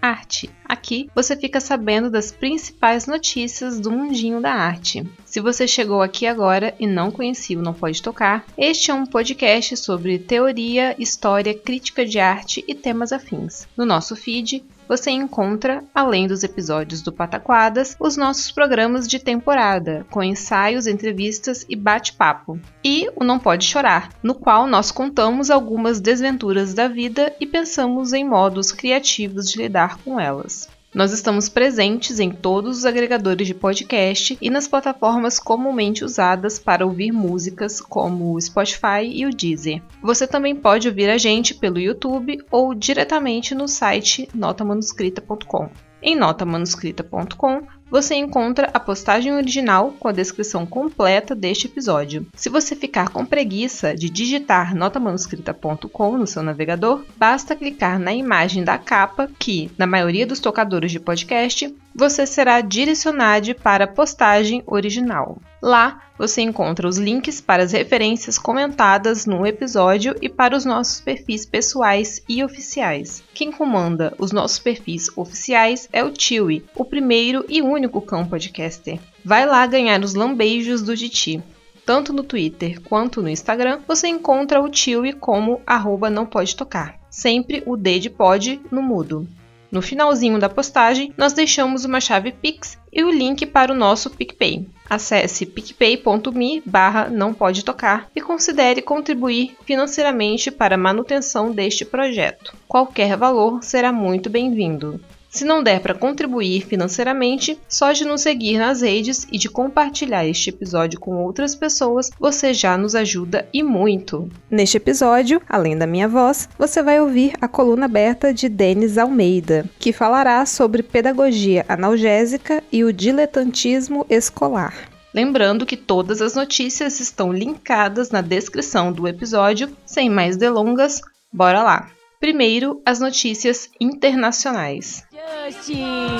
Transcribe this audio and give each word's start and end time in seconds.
arte. 0.00 0.50
Aqui 0.64 1.10
você 1.14 1.36
fica 1.36 1.60
sabendo 1.60 2.10
das 2.10 2.30
principais 2.32 3.06
notícias 3.06 3.78
do 3.78 3.90
mundinho 3.90 4.40
da 4.40 4.52
arte. 4.52 5.06
Se 5.24 5.40
você 5.40 5.66
chegou 5.66 6.02
aqui 6.02 6.26
agora 6.26 6.74
e 6.78 6.86
não 6.86 7.10
conhecia 7.10 7.58
o 7.58 7.62
Não 7.62 7.74
Pode 7.74 8.02
Tocar, 8.02 8.44
este 8.56 8.90
é 8.90 8.94
um 8.94 9.06
podcast 9.06 9.76
sobre 9.76 10.18
teoria, 10.18 10.94
história, 10.98 11.54
crítica 11.54 12.04
de 12.04 12.18
arte 12.18 12.64
e 12.66 12.74
temas 12.74 13.12
afins. 13.12 13.66
No 13.76 13.84
nosso 13.84 14.16
feed, 14.16 14.64
você 14.90 15.12
encontra, 15.12 15.84
além 15.94 16.26
dos 16.26 16.42
episódios 16.42 17.00
do 17.00 17.12
Pataquadas, 17.12 17.96
os 18.00 18.16
nossos 18.16 18.50
programas 18.50 19.06
de 19.06 19.20
temporada, 19.20 20.04
com 20.10 20.20
ensaios, 20.20 20.88
entrevistas 20.88 21.64
e 21.68 21.76
bate-papo. 21.76 22.58
E 22.82 23.08
o 23.14 23.22
Não 23.22 23.38
Pode 23.38 23.64
Chorar, 23.64 24.08
no 24.20 24.34
qual 24.34 24.66
nós 24.66 24.90
contamos 24.90 25.48
algumas 25.48 26.00
desventuras 26.00 26.74
da 26.74 26.88
vida 26.88 27.32
e 27.40 27.46
pensamos 27.46 28.12
em 28.12 28.24
modos 28.24 28.72
criativos 28.72 29.48
de 29.48 29.58
lidar 29.58 29.96
com 29.98 30.18
elas. 30.18 30.68
Nós 30.92 31.12
estamos 31.12 31.48
presentes 31.48 32.18
em 32.18 32.30
todos 32.30 32.78
os 32.78 32.84
agregadores 32.84 33.46
de 33.46 33.54
podcast 33.54 34.36
e 34.40 34.50
nas 34.50 34.66
plataformas 34.66 35.38
comumente 35.38 36.04
usadas 36.04 36.58
para 36.58 36.84
ouvir 36.84 37.12
músicas, 37.12 37.80
como 37.80 38.34
o 38.34 38.40
Spotify 38.40 39.04
e 39.04 39.24
o 39.24 39.30
Deezer. 39.30 39.80
Você 40.02 40.26
também 40.26 40.56
pode 40.56 40.88
ouvir 40.88 41.08
a 41.08 41.16
gente 41.16 41.54
pelo 41.54 41.78
YouTube 41.78 42.42
ou 42.50 42.74
diretamente 42.74 43.54
no 43.54 43.68
site 43.68 44.28
notamanuscrita.com. 44.34 45.70
Em 46.02 46.16
notamanuscrita.com 46.16 47.79
você 47.90 48.14
encontra 48.14 48.70
a 48.72 48.78
postagem 48.78 49.32
original 49.32 49.94
com 49.98 50.08
a 50.08 50.12
descrição 50.12 50.64
completa 50.64 51.34
deste 51.34 51.66
episódio. 51.66 52.26
Se 52.34 52.48
você 52.48 52.76
ficar 52.76 53.08
com 53.08 53.26
preguiça 53.26 53.94
de 53.94 54.08
digitar 54.08 54.74
notamanuscrita.com 54.74 56.16
no 56.16 56.26
seu 56.26 56.42
navegador, 56.42 57.04
basta 57.16 57.56
clicar 57.56 57.98
na 57.98 58.12
imagem 58.12 58.62
da 58.62 58.78
capa, 58.78 59.28
que, 59.38 59.70
na 59.76 59.86
maioria 59.86 60.26
dos 60.26 60.40
tocadores 60.40 60.92
de 60.92 61.00
podcast, 61.00 61.74
você 61.94 62.26
será 62.26 62.60
direcionado 62.60 63.54
para 63.54 63.84
a 63.84 63.88
postagem 63.88 64.62
original. 64.66 65.38
Lá 65.62 66.02
você 66.16 66.40
encontra 66.42 66.88
os 66.88 66.96
links 66.96 67.40
para 67.40 67.62
as 67.62 67.72
referências 67.72 68.38
comentadas 68.38 69.26
no 69.26 69.46
episódio 69.46 70.14
e 70.20 70.28
para 70.28 70.56
os 70.56 70.64
nossos 70.64 71.00
perfis 71.00 71.44
pessoais 71.44 72.22
e 72.28 72.42
oficiais. 72.42 73.22
Quem 73.34 73.52
comanda 73.52 74.14
os 74.18 74.32
nossos 74.32 74.58
perfis 74.58 75.08
oficiais 75.16 75.88
é 75.92 76.02
o 76.02 76.10
Tiwi, 76.10 76.64
o 76.74 76.84
primeiro 76.84 77.44
e 77.48 77.60
único 77.60 78.00
cão 78.00 78.26
podcaster. 78.26 78.98
Vai 79.24 79.44
lá 79.44 79.66
ganhar 79.66 80.02
os 80.02 80.14
lambeijos 80.14 80.82
do 80.82 80.96
Titi. 80.96 81.42
Tanto 81.84 82.12
no 82.12 82.22
Twitter 82.22 82.80
quanto 82.82 83.22
no 83.22 83.28
Instagram, 83.28 83.80
você 83.86 84.08
encontra 84.08 84.62
o 84.62 84.68
Tiwi 84.68 85.12
como 85.12 85.60
arroba 85.66 86.08
não 86.08 86.24
pode 86.24 86.54
tocar. 86.54 86.98
Sempre 87.10 87.62
o 87.66 87.76
D 87.76 87.98
de 87.98 88.08
pode 88.08 88.60
no 88.70 88.80
mudo. 88.82 89.26
No 89.70 89.80
finalzinho 89.80 90.38
da 90.38 90.48
postagem, 90.48 91.12
nós 91.16 91.32
deixamos 91.32 91.84
uma 91.84 92.00
chave 92.00 92.32
Pix 92.32 92.78
e 92.92 93.04
o 93.04 93.10
link 93.10 93.46
para 93.46 93.72
o 93.72 93.76
nosso 93.76 94.10
PicPay. 94.10 94.66
Acesse 94.88 95.46
picpay.me 95.46 96.62
barra 96.66 97.08
não 97.08 97.32
pode 97.32 97.64
tocar 97.64 98.10
e 98.14 98.20
considere 98.20 98.82
contribuir 98.82 99.56
financeiramente 99.64 100.50
para 100.50 100.74
a 100.74 100.78
manutenção 100.78 101.52
deste 101.52 101.84
projeto. 101.84 102.52
Qualquer 102.66 103.16
valor 103.16 103.62
será 103.62 103.92
muito 103.92 104.28
bem-vindo. 104.28 105.00
Se 105.30 105.44
não 105.44 105.62
der 105.62 105.80
para 105.80 105.94
contribuir 105.94 106.66
financeiramente, 106.66 107.56
só 107.68 107.92
de 107.92 108.04
nos 108.04 108.22
seguir 108.22 108.58
nas 108.58 108.82
redes 108.82 109.28
e 109.30 109.38
de 109.38 109.48
compartilhar 109.48 110.26
este 110.26 110.50
episódio 110.50 110.98
com 110.98 111.22
outras 111.22 111.54
pessoas, 111.54 112.10
você 112.18 112.52
já 112.52 112.76
nos 112.76 112.96
ajuda 112.96 113.48
e 113.54 113.62
muito. 113.62 114.28
Neste 114.50 114.76
episódio, 114.76 115.40
além 115.48 115.78
da 115.78 115.86
minha 115.86 116.08
voz, 116.08 116.48
você 116.58 116.82
vai 116.82 117.00
ouvir 117.00 117.32
a 117.40 117.46
coluna 117.46 117.84
aberta 117.84 118.34
de 118.34 118.48
Denis 118.48 118.98
Almeida, 118.98 119.64
que 119.78 119.92
falará 119.92 120.44
sobre 120.44 120.82
pedagogia 120.82 121.64
analgésica 121.68 122.62
e 122.72 122.82
o 122.82 122.92
diletantismo 122.92 124.04
escolar. 124.10 124.74
Lembrando 125.14 125.64
que 125.64 125.76
todas 125.76 126.20
as 126.20 126.34
notícias 126.34 126.98
estão 126.98 127.32
linkadas 127.32 128.10
na 128.10 128.20
descrição 128.20 128.92
do 128.92 129.06
episódio. 129.06 129.68
Sem 129.86 130.10
mais 130.10 130.36
delongas, 130.36 131.00
bora 131.32 131.62
lá! 131.62 131.99
Primeiro, 132.20 132.82
as 132.84 133.00
notícias 133.00 133.70
internacionais. 133.80 135.02
Justin. 135.10 136.18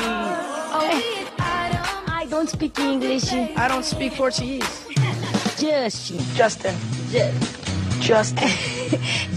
Oh, 0.73 2.23
I 2.23 2.27
don't 2.27 2.49
speak 2.49 2.79
English. 2.81 3.31
I 3.35 3.69
don't 3.69 3.85
speak 3.85 4.17
Portuguese. 4.17 4.65
Justin. 5.59 6.19
Justin. 6.35 6.75
Ju- 7.11 8.01
Justin. 8.01 8.49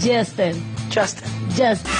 Justin. 0.00 0.54
Justin. 0.90 1.28
Justin. 1.54 1.92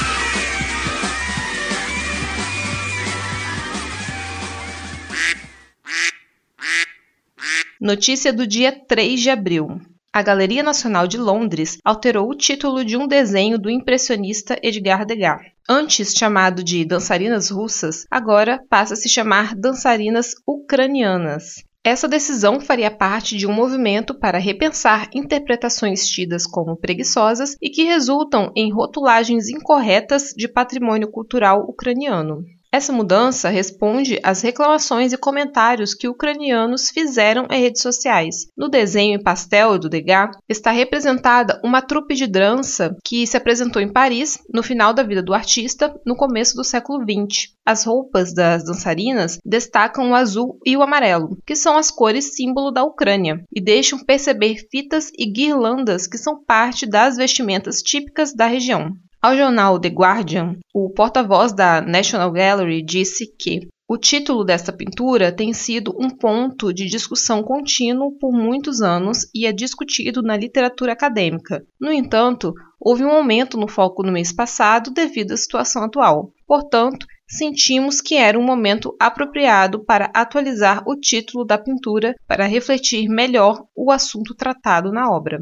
Notícia 7.81 8.33
do 8.33 8.47
dia 8.47 8.73
3 8.73 9.21
de 9.23 9.31
abril. 9.31 9.81
A 10.15 10.23
Galeria 10.23 10.63
Nacional 10.63 11.09
de 11.09 11.19
Londres 11.19 11.79
alterou 11.85 12.31
o 12.31 12.37
título 12.37 12.85
de 12.85 12.97
um 12.97 13.05
desenho 13.05 13.59
do 13.59 13.69
impressionista 13.69 14.57
Edgar 14.63 15.05
Degas. 15.05 15.41
Antes 15.69 16.13
chamado 16.13 16.63
de 16.63 16.85
Dançarinas 16.85 17.51
Russas, 17.51 18.07
agora 18.09 18.63
passa 18.71 18.95
a 18.95 18.97
se 18.97 19.09
chamar 19.09 19.57
Dançarinas 19.57 20.37
Ucranianas. 20.47 21.65
Essa 21.83 22.07
decisão 22.07 22.61
faria 22.61 22.93
parte 22.93 23.37
de 23.37 23.45
um 23.45 23.53
movimento 23.53 24.15
para 24.15 24.39
repensar 24.39 25.11
interpretações 25.13 26.07
tidas 26.07 26.47
como 26.47 26.77
preguiçosas 26.77 27.57
e 27.61 27.69
que 27.69 27.83
resultam 27.83 28.53
em 28.55 28.73
rotulagens 28.73 29.49
incorretas 29.49 30.33
de 30.37 30.47
patrimônio 30.47 31.11
cultural 31.11 31.67
ucraniano. 31.69 32.45
Essa 32.75 32.93
mudança 32.93 33.51
responde 33.51 34.19
às 34.21 34.43
reclamações 34.43 35.12
e 35.12 35.17
comentários 35.17 35.95
que 35.95 36.09
ucranianos 36.09 36.91
fizeram 36.91 37.47
em 37.49 37.61
redes 37.61 37.81
sociais. 37.81 38.49
No 38.57 38.69
desenho 38.69 39.15
em 39.15 39.23
pastel 39.23 39.79
do 39.79 39.89
Degas 39.89 40.37
está 40.49 40.73
representada 40.73 41.61
uma 41.62 41.81
trupe 41.81 42.17
de 42.17 42.27
dança 42.27 42.97
que 43.05 43.29
se 43.29 43.37
apresentou 43.37 43.81
em 43.81 43.93
Paris 43.93 44.41
no 44.53 44.61
final 44.61 44.93
da 44.93 45.05
vida 45.05 45.23
do 45.23 45.32
artista, 45.32 45.94
no 46.05 46.17
começo 46.17 46.56
do 46.56 46.65
século 46.65 47.05
XX. 47.05 47.53
As 47.65 47.85
roupas 47.85 48.35
das 48.35 48.65
dançarinas 48.65 49.38
destacam 49.44 50.11
o 50.11 50.15
azul 50.17 50.59
e 50.67 50.76
o 50.76 50.82
amarelo, 50.82 51.38
que 51.47 51.55
são 51.55 51.79
as 51.79 51.93
cores 51.93 52.35
símbolo 52.35 52.73
da 52.73 52.82
Ucrânia, 52.82 53.44
e 53.55 53.61
deixam 53.61 54.05
perceber 54.05 54.67
fitas 54.69 55.12
e 55.17 55.26
guirlandas 55.26 56.09
que 56.09 56.19
são 56.19 56.43
parte 56.44 56.87
das 56.87 57.17
vestimentas 57.17 57.82
típicas 57.82 58.35
da 58.35 58.47
região. 58.47 58.97
Ao 59.25 59.35
jornal 59.35 59.81
The 59.81 59.88
Guardian, 59.88 60.59
o 60.75 60.91
porta-voz 60.91 61.50
da 61.50 61.81
National 61.81 62.31
Gallery 62.31 62.82
disse 62.82 63.25
que 63.26 63.61
o 63.88 63.97
título 63.97 64.44
desta 64.44 64.71
pintura 64.71 65.32
tem 65.32 65.55
sido 65.55 65.97
um 65.99 66.11
ponto 66.11 66.75
de 66.75 66.85
discussão 66.85 67.43
contínuo 67.43 68.19
por 68.19 68.31
muitos 68.31 68.82
anos 68.82 69.21
e 69.35 69.47
é 69.47 69.53
discutido 69.53 70.21
na 70.21 70.37
literatura 70.37 70.93
acadêmica. 70.93 71.65
No 71.81 71.91
entanto, 71.91 72.53
houve 72.79 73.03
um 73.03 73.12
aumento 73.12 73.56
no 73.56 73.67
foco 73.67 74.03
no 74.03 74.12
mês 74.12 74.31
passado 74.31 74.91
devido 74.91 75.32
à 75.32 75.38
situação 75.38 75.85
atual. 75.85 76.31
Portanto, 76.47 77.06
sentimos 77.26 78.03
que 78.03 78.17
era 78.17 78.38
um 78.38 78.44
momento 78.44 78.94
apropriado 79.00 79.82
para 79.87 80.11
atualizar 80.15 80.82
o 80.87 81.00
título 81.00 81.47
da 81.47 81.56
pintura 81.56 82.15
para 82.29 82.44
refletir 82.44 83.09
melhor 83.09 83.65
o 83.75 83.91
assunto 83.91 84.35
tratado 84.35 84.93
na 84.93 85.11
obra. 85.11 85.38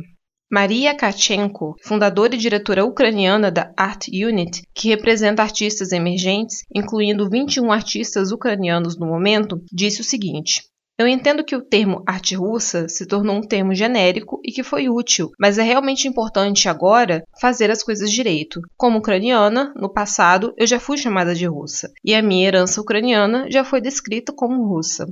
Maria 0.53 0.95
Kachenko, 0.95 1.77
fundadora 1.83 2.35
e 2.35 2.39
diretora 2.39 2.85
ucraniana 2.85 3.51
da 3.51 3.73
Art 3.75 4.09
Unit, 4.09 4.61
que 4.75 4.91
representa 4.91 5.43
artistas 5.43 5.93
emergentes, 5.93 6.59
incluindo 6.75 7.31
21 7.31 7.73
artistas 7.73 8.33
ucranianos 8.33 8.99
no 8.99 9.07
momento, 9.07 9.65
disse 9.73 10.03
o 10.03 10.05
seguinte: 10.05 10.61
eu 10.99 11.09
entendo 11.09 11.43
que 11.43 11.57
o 11.57 11.65
termo 11.65 12.03
arte 12.07 12.35
russa 12.35 12.87
se 12.87 13.07
tornou 13.07 13.37
um 13.37 13.41
termo 13.41 13.75
genérico 13.75 14.39
e 14.45 14.53
que 14.53 14.63
foi 14.63 14.91
útil, 14.91 15.31
mas 15.41 15.57
é 15.57 15.63
realmente 15.63 16.07
importante 16.07 16.69
agora 16.69 17.25
fazer 17.41 17.71
as 17.71 17.83
coisas 17.83 18.13
direito. 18.13 18.61
Como 18.77 18.99
ucraniana, 18.99 19.73
no 19.75 19.91
passado 19.91 20.53
eu 20.59 20.67
já 20.67 20.79
fui 20.79 20.99
chamada 20.99 21.35
de 21.35 21.47
russa, 21.47 21.91
e 22.05 22.15
a 22.15 22.21
minha 22.21 22.47
herança 22.47 22.79
ucraniana 22.79 23.51
já 23.51 23.65
foi 23.65 23.81
descrita 23.81 24.35
como 24.35 24.69
russa. 24.69 25.07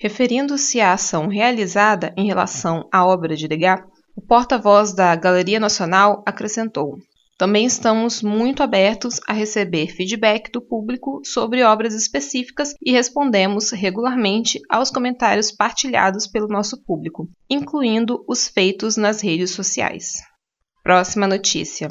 Referindo-se 0.00 0.80
à 0.80 0.94
ação 0.94 1.28
realizada 1.28 2.14
em 2.16 2.26
relação 2.26 2.88
à 2.90 3.04
obra 3.04 3.36
de 3.36 3.46
Degas, 3.46 3.80
o 4.18 4.20
porta-voz 4.20 4.92
da 4.92 5.14
Galeria 5.14 5.60
Nacional 5.60 6.24
acrescentou: 6.26 6.98
também 7.38 7.64
estamos 7.64 8.20
muito 8.20 8.64
abertos 8.64 9.20
a 9.28 9.32
receber 9.32 9.94
feedback 9.94 10.50
do 10.50 10.60
público 10.60 11.20
sobre 11.24 11.62
obras 11.62 11.94
específicas 11.94 12.74
e 12.84 12.90
respondemos 12.90 13.70
regularmente 13.70 14.60
aos 14.68 14.90
comentários 14.90 15.52
partilhados 15.52 16.26
pelo 16.26 16.48
nosso 16.48 16.82
público, 16.82 17.28
incluindo 17.48 18.24
os 18.26 18.48
feitos 18.48 18.96
nas 18.96 19.20
redes 19.20 19.52
sociais. 19.52 20.14
Próxima 20.82 21.28
notícia. 21.28 21.88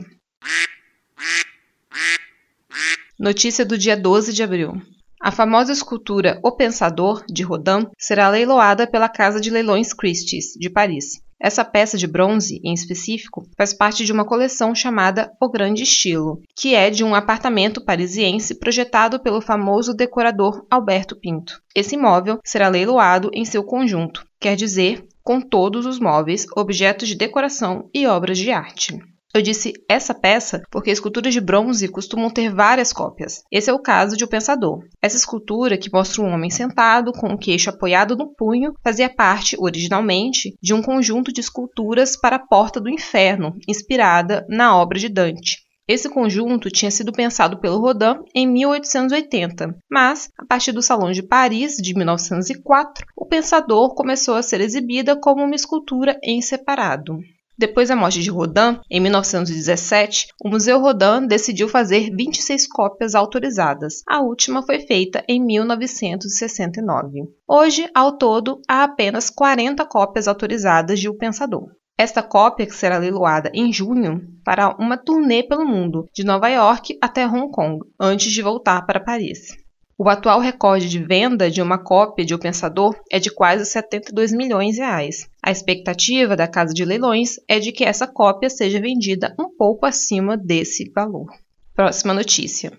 Notícia 3.18 3.64
do 3.64 3.78
dia 3.78 3.96
12 3.96 4.34
de 4.34 4.44
abril. 4.44 4.74
A 5.22 5.32
famosa 5.32 5.72
escultura 5.72 6.42
O 6.44 6.52
Pensador, 6.52 7.24
de 7.26 7.44
Rodin, 7.44 7.88
será 7.98 8.28
leiloada 8.28 8.86
pela 8.86 9.08
Casa 9.08 9.40
de 9.40 9.50
Leilões 9.50 9.94
Christie's, 9.94 10.52
de 10.60 10.70
Paris. 10.70 11.26
Essa 11.40 11.64
peça 11.64 11.98
de 11.98 12.08
bronze, 12.08 12.60
em 12.64 12.74
específico, 12.74 13.48
faz 13.56 13.74
parte 13.74 14.04
de 14.04 14.12
uma 14.12 14.26
coleção 14.26 14.74
chamada 14.74 15.32
O 15.40 15.50
Grande 15.50 15.84
Estilo, 15.84 16.42
que 16.56 16.74
é 16.74 16.90
de 16.90 17.04
um 17.04 17.14
apartamento 17.14 17.84
parisiense 17.84 18.56
projetado 18.56 19.20
pelo 19.20 19.42
famoso 19.42 19.94
decorador 19.94 20.66
Alberto 20.70 21.16
Pinto. 21.16 21.62
Esse 21.76 21.96
imóvel 21.96 22.40
será 22.44 22.68
leiloado 22.68 23.30
em 23.34 23.46
seu 23.46 23.64
conjunto, 23.64 24.26
quer 24.40 24.56
dizer, 24.56 25.06
com 25.24 25.40
todos 25.40 25.86
os 25.86 26.00
móveis, 26.00 26.46
objetos 26.56 27.08
de 27.08 27.16
decoração 27.16 27.90
e 27.94 28.08
obras 28.08 28.38
de 28.38 28.50
arte. 28.52 28.98
Eu 29.34 29.42
disse 29.42 29.74
essa 29.90 30.14
peça 30.14 30.62
porque 30.72 30.90
esculturas 30.90 31.34
de 31.34 31.42
bronze 31.42 31.88
costumam 31.88 32.30
ter 32.30 32.54
várias 32.54 32.94
cópias. 32.94 33.44
Esse 33.52 33.70
é 33.70 33.74
o 33.74 33.82
caso 33.82 34.16
de 34.16 34.24
O 34.24 34.28
Pensador. 34.28 34.80
Essa 35.02 35.18
escultura, 35.18 35.78
que 35.78 35.92
mostra 35.92 36.22
um 36.22 36.34
homem 36.34 36.50
sentado 36.50 37.12
com 37.12 37.28
o 37.28 37.38
queixo 37.38 37.70
apoiado 37.70 38.16
no 38.16 38.34
punho, 38.34 38.74
fazia 38.84 39.14
parte, 39.14 39.56
originalmente, 39.60 40.56
de 40.62 40.74
um 40.74 40.82
conjunto 40.82 41.32
de 41.32 41.42
esculturas 41.42 42.16
para 42.16 42.38
a 42.38 42.48
Porta 42.48 42.80
do 42.80 42.90
Inferno, 42.90 43.56
inspirada 43.68 44.46
na 44.50 44.76
obra 44.76 44.98
de 44.98 45.10
Dante. 45.10 45.68
Esse 45.88 46.10
conjunto 46.10 46.70
tinha 46.70 46.92
sido 46.92 47.14
pensado 47.14 47.62
pelo 47.62 47.80
Rodin 47.80 48.20
em 48.36 48.46
1880, 48.46 49.74
mas, 49.90 50.30
a 50.38 50.46
partir 50.46 50.74
do 50.74 50.82
Salão 50.82 51.14
de 51.14 51.24
Paris 51.24 51.78
de 51.78 51.94
1904, 51.94 53.06
o 53.16 53.26
Pensador 53.26 53.96
começou 53.96 54.36
a 54.36 54.44
ser 54.44 54.60
exibida 54.60 55.18
como 55.18 55.44
uma 55.44 55.56
escultura 55.56 56.20
em 56.22 56.42
separado. 56.42 57.20
Depois 57.60 57.90
da 57.90 57.96
morte 57.96 58.22
de 58.22 58.30
Rodin, 58.30 58.80
em 58.88 59.00
1917, 59.00 60.28
o 60.44 60.48
Museu 60.48 60.80
Rodin 60.80 61.26
decidiu 61.26 61.68
fazer 61.68 62.12
26 62.16 62.68
cópias 62.68 63.16
autorizadas. 63.16 64.04
A 64.08 64.22
última 64.22 64.62
foi 64.62 64.82
feita 64.82 65.24
em 65.28 65.44
1969. 65.44 67.24
Hoje, 67.48 67.90
ao 67.96 68.16
todo, 68.16 68.62
há 68.68 68.84
apenas 68.84 69.32
40 69.32 69.84
cópias 69.86 70.28
autorizadas 70.28 71.00
de 71.00 71.10
O 71.10 71.18
Pensador. 71.18 71.72
Esta 71.98 72.22
cópia 72.22 72.68
que 72.68 72.76
será 72.76 73.00
leiloada 73.00 73.50
em 73.56 73.74
junho 73.74 74.22
para 74.46 74.76
uma 74.78 74.96
turnê 74.96 75.42
pelo 75.42 75.66
mundo, 75.66 76.06
de 76.14 76.24
Nova 76.24 76.48
York 76.50 76.96
até 77.02 77.26
Hong 77.26 77.50
Kong, 77.50 77.80
antes 78.00 78.32
de 78.32 78.44
voltar 78.44 78.86
para 78.86 79.04
Paris. 79.04 79.58
O 80.00 80.08
atual 80.08 80.40
recorde 80.40 80.88
de 80.88 81.04
venda 81.04 81.50
de 81.50 81.60
uma 81.60 81.80
cópia 81.80 82.24
de 82.24 82.36
O 82.36 82.38
Pensador 82.38 82.96
é 83.12 83.18
de 83.18 83.32
quase 83.32 83.66
72 83.66 84.32
milhões 84.32 84.76
de 84.76 84.82
reais. 84.82 85.28
A 85.48 85.52
expectativa 85.52 86.36
da 86.36 86.46
casa 86.46 86.74
de 86.74 86.84
leilões 86.84 87.40
é 87.48 87.58
de 87.58 87.72
que 87.72 87.86
essa 87.86 88.06
cópia 88.06 88.50
seja 88.50 88.82
vendida 88.82 89.34
um 89.40 89.48
pouco 89.48 89.86
acima 89.86 90.36
desse 90.36 90.92
valor. 90.94 91.28
Próxima 91.74 92.14
notícia. 92.14 92.78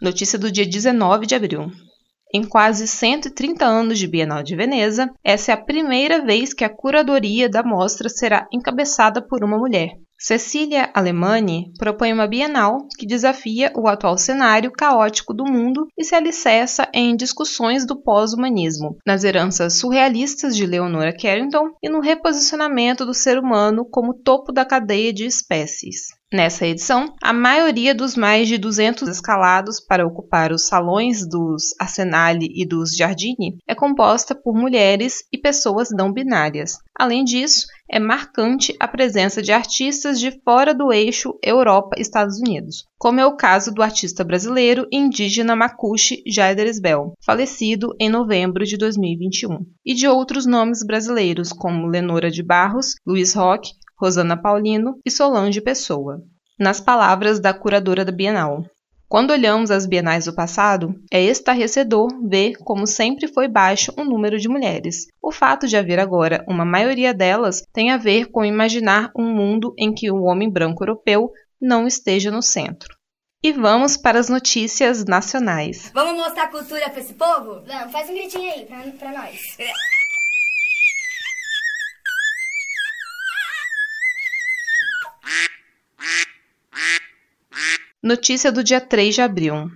Notícia 0.00 0.38
do 0.38 0.52
dia 0.52 0.64
19 0.64 1.26
de 1.26 1.34
abril. 1.34 1.72
Em 2.32 2.44
quase 2.44 2.86
130 2.86 3.66
anos 3.66 3.98
de 3.98 4.06
Bienal 4.06 4.44
de 4.44 4.54
Veneza, 4.54 5.10
essa 5.24 5.50
é 5.50 5.54
a 5.54 5.60
primeira 5.60 6.24
vez 6.24 6.54
que 6.54 6.62
a 6.62 6.70
curadoria 6.70 7.48
da 7.48 7.64
mostra 7.64 8.08
será 8.08 8.46
encabeçada 8.52 9.20
por 9.20 9.42
uma 9.42 9.58
mulher. 9.58 9.98
Cecília 10.24 10.88
Alemani 10.94 11.72
propõe 11.76 12.12
uma 12.12 12.28
bienal 12.28 12.86
que 12.96 13.04
desafia 13.04 13.72
o 13.74 13.88
atual 13.88 14.16
cenário 14.16 14.70
caótico 14.70 15.34
do 15.34 15.44
mundo 15.44 15.88
e 15.98 16.04
se 16.04 16.14
alicerça 16.14 16.88
em 16.94 17.16
discussões 17.16 17.84
do 17.84 18.00
pós-humanismo, 18.00 18.96
nas 19.04 19.24
heranças 19.24 19.80
surrealistas 19.80 20.54
de 20.54 20.64
Leonora 20.64 21.12
Carrington 21.12 21.72
e 21.82 21.88
no 21.88 21.98
reposicionamento 21.98 23.04
do 23.04 23.12
ser 23.12 23.36
humano 23.36 23.84
como 23.84 24.14
topo 24.14 24.52
da 24.52 24.64
cadeia 24.64 25.12
de 25.12 25.26
espécies. 25.26 26.21
Nessa 26.32 26.66
edição, 26.66 27.12
a 27.22 27.30
maioria 27.30 27.94
dos 27.94 28.16
mais 28.16 28.48
de 28.48 28.56
200 28.56 29.06
escalados 29.06 29.78
para 29.78 30.06
ocupar 30.06 30.50
os 30.50 30.66
salões 30.66 31.28
dos 31.28 31.74
Arsenale 31.78 32.48
e 32.54 32.64
dos 32.64 32.96
Giardini 32.96 33.58
é 33.68 33.74
composta 33.74 34.34
por 34.34 34.54
mulheres 34.54 35.24
e 35.30 35.36
pessoas 35.36 35.90
não 35.90 36.10
binárias. 36.10 36.78
Além 36.98 37.22
disso, 37.22 37.66
é 37.86 37.98
marcante 37.98 38.74
a 38.80 38.88
presença 38.88 39.42
de 39.42 39.52
artistas 39.52 40.18
de 40.18 40.30
fora 40.42 40.72
do 40.72 40.90
eixo 40.90 41.38
Europa-Estados 41.42 42.38
Unidos, 42.38 42.86
como 42.98 43.20
é 43.20 43.26
o 43.26 43.36
caso 43.36 43.70
do 43.70 43.82
artista 43.82 44.24
brasileiro 44.24 44.86
indígena 44.90 45.54
Makushi 45.54 46.22
Jaideresbel, 46.26 47.12
falecido 47.22 47.94
em 48.00 48.08
novembro 48.08 48.64
de 48.64 48.78
2021, 48.78 49.66
e 49.84 49.92
de 49.92 50.08
outros 50.08 50.46
nomes 50.46 50.82
brasileiros 50.82 51.52
como 51.52 51.86
Lenora 51.86 52.30
de 52.30 52.42
Barros, 52.42 52.94
Luiz 53.06 53.34
Roque, 53.34 53.72
Rosana 54.02 54.36
Paulino 54.36 54.98
e 55.06 55.10
Solange 55.12 55.60
Pessoa. 55.60 56.20
Nas 56.58 56.80
palavras 56.80 57.38
da 57.38 57.54
curadora 57.54 58.04
da 58.04 58.10
Bienal. 58.10 58.64
Quando 59.08 59.30
olhamos 59.30 59.70
as 59.70 59.86
bienais 59.86 60.24
do 60.24 60.34
passado, 60.34 60.92
é 61.12 61.22
estarrecedor 61.22 62.08
ver 62.28 62.56
como 62.64 62.84
sempre 62.84 63.28
foi 63.28 63.46
baixo 63.46 63.92
o 63.96 64.02
número 64.02 64.40
de 64.40 64.48
mulheres. 64.48 65.06
O 65.22 65.30
fato 65.30 65.68
de 65.68 65.76
haver 65.76 66.00
agora 66.00 66.44
uma 66.48 66.64
maioria 66.64 67.14
delas 67.14 67.62
tem 67.72 67.92
a 67.92 67.96
ver 67.96 68.26
com 68.26 68.44
imaginar 68.44 69.12
um 69.16 69.32
mundo 69.32 69.72
em 69.78 69.94
que 69.94 70.10
o 70.10 70.24
homem 70.24 70.50
branco 70.50 70.82
europeu 70.82 71.30
não 71.60 71.86
esteja 71.86 72.32
no 72.32 72.42
centro. 72.42 72.96
E 73.40 73.52
vamos 73.52 73.96
para 73.96 74.18
as 74.18 74.28
notícias 74.28 75.04
nacionais. 75.04 75.92
Vamos 75.94 76.16
mostrar 76.16 76.50
cultura 76.50 76.90
para 76.90 77.00
esse 77.00 77.14
povo? 77.14 77.62
Vamos, 77.64 77.92
faz 77.92 78.10
um 78.10 78.14
gritinho 78.14 78.50
aí 78.50 78.64
pra 78.98 79.12
nós. 79.12 79.38
Notícia 88.04 88.50
do 88.50 88.64
dia 88.64 88.80
3 88.80 89.14
de 89.14 89.20
abril. 89.20 89.70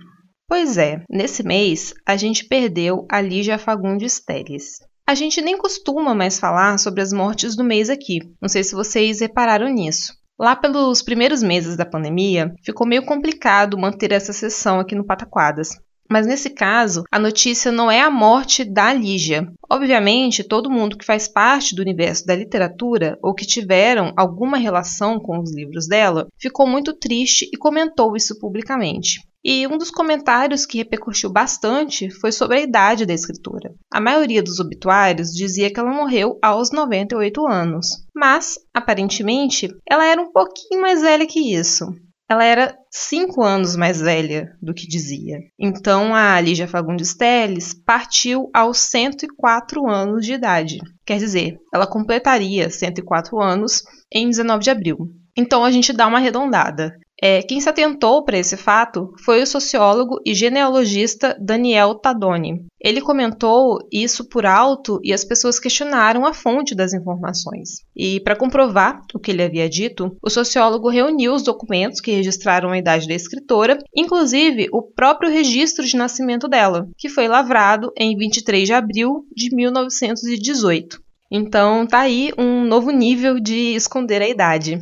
Pois 0.49 0.77
é, 0.77 1.01
nesse 1.09 1.43
mês 1.43 1.93
a 2.05 2.17
gente 2.17 2.43
perdeu 2.43 3.07
a 3.09 3.21
Lígia 3.21 3.57
Fagundes 3.57 4.19
Telles. 4.19 4.79
A 5.07 5.15
gente 5.15 5.41
nem 5.41 5.57
costuma 5.57 6.13
mais 6.13 6.37
falar 6.37 6.77
sobre 6.77 7.01
as 7.01 7.13
mortes 7.13 7.55
do 7.55 7.63
mês 7.63 7.89
aqui. 7.89 8.19
Não 8.41 8.49
sei 8.49 8.65
se 8.65 8.75
vocês 8.75 9.21
repararam 9.21 9.69
nisso. 9.69 10.13
Lá 10.37 10.57
pelos 10.57 11.01
primeiros 11.01 11.41
meses 11.41 11.77
da 11.77 11.85
pandemia, 11.85 12.53
ficou 12.65 12.85
meio 12.85 13.05
complicado 13.05 13.77
manter 13.77 14.11
essa 14.11 14.33
sessão 14.33 14.81
aqui 14.81 14.93
no 14.93 15.05
Pataquadas. 15.05 15.69
Mas 16.09 16.25
nesse 16.25 16.49
caso, 16.49 17.03
a 17.11 17.19
notícia 17.19 17.71
não 17.71 17.91
é 17.91 18.01
a 18.01 18.09
morte 18.09 18.63
da 18.63 18.93
Lígia. 18.93 19.51
Obviamente, 19.69 20.43
todo 20.43 20.71
mundo 20.71 20.97
que 20.97 21.05
faz 21.05 21.27
parte 21.27 21.75
do 21.75 21.81
universo 21.81 22.25
da 22.25 22.35
literatura 22.35 23.17
ou 23.21 23.33
que 23.33 23.45
tiveram 23.45 24.13
alguma 24.15 24.57
relação 24.57 25.19
com 25.19 25.39
os 25.39 25.53
livros 25.53 25.87
dela 25.87 26.27
ficou 26.39 26.65
muito 26.65 26.93
triste 26.93 27.49
e 27.51 27.57
comentou 27.57 28.15
isso 28.15 28.39
publicamente. 28.39 29.19
E 29.43 29.65
um 29.67 29.77
dos 29.77 29.91
comentários 29.91 30.65
que 30.65 30.77
repercutiu 30.77 31.29
bastante 31.29 32.09
foi 32.09 32.31
sobre 32.31 32.57
a 32.57 32.61
idade 32.61 33.05
da 33.05 33.13
escritora. 33.13 33.73
A 33.91 34.01
maioria 34.01 34.43
dos 34.43 34.59
obituários 34.59 35.29
dizia 35.31 35.71
que 35.71 35.79
ela 35.79 35.93
morreu 35.93 36.37
aos 36.41 36.71
98 36.71 37.47
anos, 37.47 37.87
mas, 38.13 38.55
aparentemente, 38.73 39.69
ela 39.89 40.05
era 40.05 40.21
um 40.21 40.31
pouquinho 40.31 40.81
mais 40.81 41.01
velha 41.01 41.25
que 41.25 41.39
isso 41.55 41.85
ela 42.29 42.43
era 42.43 42.77
cinco 42.91 43.41
anos 43.41 43.75
mais 43.75 44.01
velha 44.01 44.55
do 44.61 44.73
que 44.73 44.87
dizia. 44.87 45.39
Então 45.57 46.13
a 46.13 46.39
Lígia 46.41 46.67
Fagundes 46.67 47.15
Telles 47.15 47.73
partiu 47.73 48.49
aos 48.53 48.79
104 48.79 49.89
anos 49.89 50.25
de 50.25 50.33
idade. 50.33 50.79
Quer 51.05 51.19
dizer, 51.19 51.57
ela 51.73 51.87
completaria 51.87 52.69
104 52.69 53.41
anos 53.41 53.83
em 54.11 54.27
19 54.27 54.63
de 54.63 54.69
abril. 54.69 54.97
Então 55.37 55.63
a 55.63 55.71
gente 55.71 55.93
dá 55.93 56.07
uma 56.07 56.17
arredondada. 56.17 56.97
É, 57.21 57.41
quem 57.41 57.59
se 57.59 57.67
atentou 57.67 58.23
para 58.23 58.37
esse 58.37 58.55
fato 58.55 59.11
foi 59.25 59.41
o 59.41 59.47
sociólogo 59.47 60.19
e 60.23 60.35
genealogista 60.35 61.35
Daniel 61.39 61.95
Tadoni. 61.95 62.65
Ele 62.79 63.01
comentou 63.01 63.79
isso 63.91 64.29
por 64.29 64.45
alto 64.45 64.99
e 65.03 65.11
as 65.11 65.25
pessoas 65.25 65.59
questionaram 65.59 66.25
a 66.25 66.33
fonte 66.33 66.75
das 66.75 66.93
informações. 66.93 67.81
E 67.95 68.19
para 68.19 68.35
comprovar 68.35 69.01
o 69.15 69.19
que 69.19 69.31
ele 69.31 69.41
havia 69.41 69.67
dito, 69.67 70.15
o 70.21 70.29
sociólogo 70.29 70.89
reuniu 70.89 71.33
os 71.33 71.41
documentos 71.41 71.99
que 71.99 72.11
registraram 72.11 72.69
a 72.69 72.77
idade 72.77 73.07
da 73.07 73.15
escritora, 73.15 73.79
inclusive 73.95 74.69
o 74.71 74.83
próprio 74.83 75.31
registro 75.31 75.83
de 75.83 75.97
nascimento 75.97 76.47
dela, 76.47 76.87
que 76.97 77.09
foi 77.09 77.27
lavrado 77.27 77.91
em 77.97 78.15
23 78.15 78.67
de 78.67 78.73
abril 78.73 79.25
de 79.35 79.53
1918. 79.55 81.01
Então 81.31 81.85
tá 81.87 82.01
aí 82.01 82.31
um 82.37 82.63
novo 82.63 82.91
nível 82.91 83.39
de 83.39 83.75
esconder 83.75 84.21
a 84.21 84.29
idade. 84.29 84.79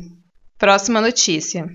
Próxima 0.58 1.00
notícia. 1.00 1.66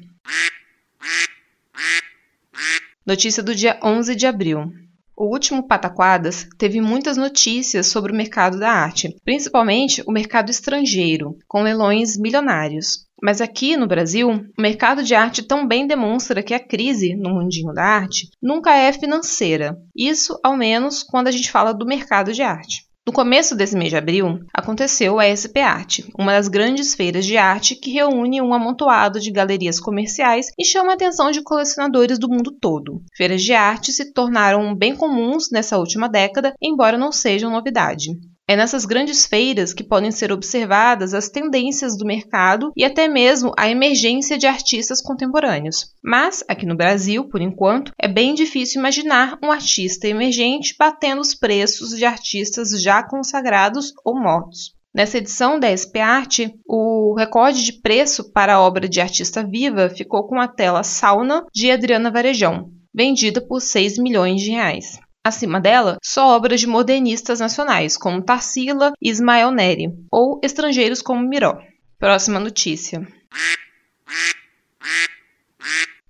Notícia 3.05 3.41
do 3.41 3.55
dia 3.55 3.79
11 3.83 4.15
de 4.15 4.27
abril. 4.27 4.71
O 5.17 5.25
último 5.25 5.67
Pataquadas 5.67 6.47
teve 6.57 6.79
muitas 6.81 7.17
notícias 7.17 7.88
sobre 7.88 8.11
o 8.11 8.15
mercado 8.15 8.59
da 8.59 8.71
arte, 8.71 9.15
principalmente 9.23 10.03
o 10.07 10.11
mercado 10.11 10.50
estrangeiro, 10.50 11.38
com 11.47 11.61
leilões 11.61 12.17
milionários. 12.17 13.05
Mas 13.21 13.39
aqui 13.39 13.77
no 13.77 13.85
Brasil, 13.85 14.29
o 14.29 14.61
mercado 14.61 15.03
de 15.03 15.13
arte 15.13 15.43
também 15.43 15.85
demonstra 15.85 16.41
que 16.41 16.53
a 16.53 16.59
crise 16.59 17.15
no 17.15 17.35
mundinho 17.35 17.73
da 17.73 17.83
arte 17.83 18.29
nunca 18.41 18.75
é 18.75 18.91
financeira. 18.91 19.77
Isso, 19.95 20.39
ao 20.43 20.57
menos, 20.57 21.03
quando 21.03 21.27
a 21.27 21.31
gente 21.31 21.51
fala 21.51 21.73
do 21.73 21.85
mercado 21.85 22.33
de 22.33 22.41
arte. 22.41 22.85
No 23.03 23.12
começo 23.12 23.55
desse 23.55 23.75
mês 23.75 23.89
de 23.89 23.98
abril, 23.98 24.46
aconteceu 24.53 25.20
a 25.20 25.25
SP 25.25 25.58
Arte, 25.60 26.08
uma 26.15 26.34
das 26.34 26.48
grandes 26.48 26.93
feiras 26.93 27.25
de 27.25 27.36
arte 27.36 27.75
que 27.75 27.89
reúne 27.89 28.39
um 28.39 28.53
amontoado 28.53 29.20
de 29.20 29.31
galerias 29.31 29.79
comerciais 29.79 30.51
e 30.55 30.63
chama 30.63 30.91
a 30.91 30.93
atenção 30.93 31.31
de 31.31 31.41
colecionadores 31.41 32.20
do 32.20 32.29
mundo 32.29 32.51
todo. 32.51 33.01
Feiras 33.17 33.41
de 33.41 33.53
arte 33.53 33.91
se 33.91 34.13
tornaram 34.13 34.75
bem 34.75 34.96
comuns 34.96 35.50
nessa 35.51 35.79
última 35.79 36.08
década, 36.08 36.53
embora 36.62 36.96
não 36.96 37.12
sejam 37.12 37.50
novidade. 37.50 38.12
É 38.51 38.55
nessas 38.58 38.84
grandes 38.84 39.25
feiras 39.25 39.74
que 39.74 39.81
podem 39.81 40.12
ser 40.12 40.29
observadas 40.29 41.13
as 41.13 41.29
tendências 41.29 41.98
do 41.98 42.05
mercado 42.05 42.74
e 42.75 42.84
até 42.84 43.08
mesmo 43.08 43.53
a 43.58 43.70
emergência 43.70 44.38
de 44.38 44.46
artistas 44.46 45.01
contemporâneos. 45.01 45.93
Mas, 46.03 46.43
aqui 46.50 46.65
no 46.65 46.75
Brasil, 46.75 47.29
por 47.29 47.39
enquanto, 47.39 47.93
é 47.98 48.10
bem 48.10 48.34
difícil 48.34 48.81
imaginar 48.81 49.39
um 49.41 49.50
artista 49.50 50.05
emergente 50.05 50.75
batendo 50.77 51.22
os 51.22 51.34
preços 51.34 51.98
de 51.98 52.03
artistas 52.03 52.72
já 52.84 53.01
consagrados 53.01 53.93
ou 54.03 54.20
mortos. 54.20 54.75
Nessa 54.93 55.20
edição 55.20 55.58
da 55.58 55.72
SP 55.72 56.03
Arte, 56.03 56.53
o 56.67 57.15
recorde 57.17 57.63
de 57.63 57.79
preço 57.79 58.34
para 58.34 58.55
a 58.55 58.62
obra 58.62 58.89
de 58.89 59.00
artista 59.00 59.48
viva 59.48 59.88
ficou 59.88 60.27
com 60.27 60.41
a 60.41 60.48
tela 60.50 60.84
Sauna 60.84 61.46
de 61.53 61.72
Adriana 61.72 62.12
Varejão, 62.12 62.70
vendida 62.93 63.39
por 63.39 63.62
6 63.62 63.98
milhões 63.98 64.41
de 64.41 64.51
reais. 64.51 65.00
Acima 65.23 65.61
dela, 65.61 65.97
só 66.01 66.35
obras 66.35 66.59
de 66.59 66.65
modernistas 66.65 67.39
nacionais, 67.39 67.95
como 67.95 68.23
Tarsila 68.23 68.91
e 68.99 69.07
Ismael 69.07 69.51
Neri, 69.51 69.93
ou 70.11 70.41
estrangeiros 70.43 70.99
como 70.99 71.27
Miró. 71.27 71.59
Próxima 71.99 72.39
notícia. 72.39 73.07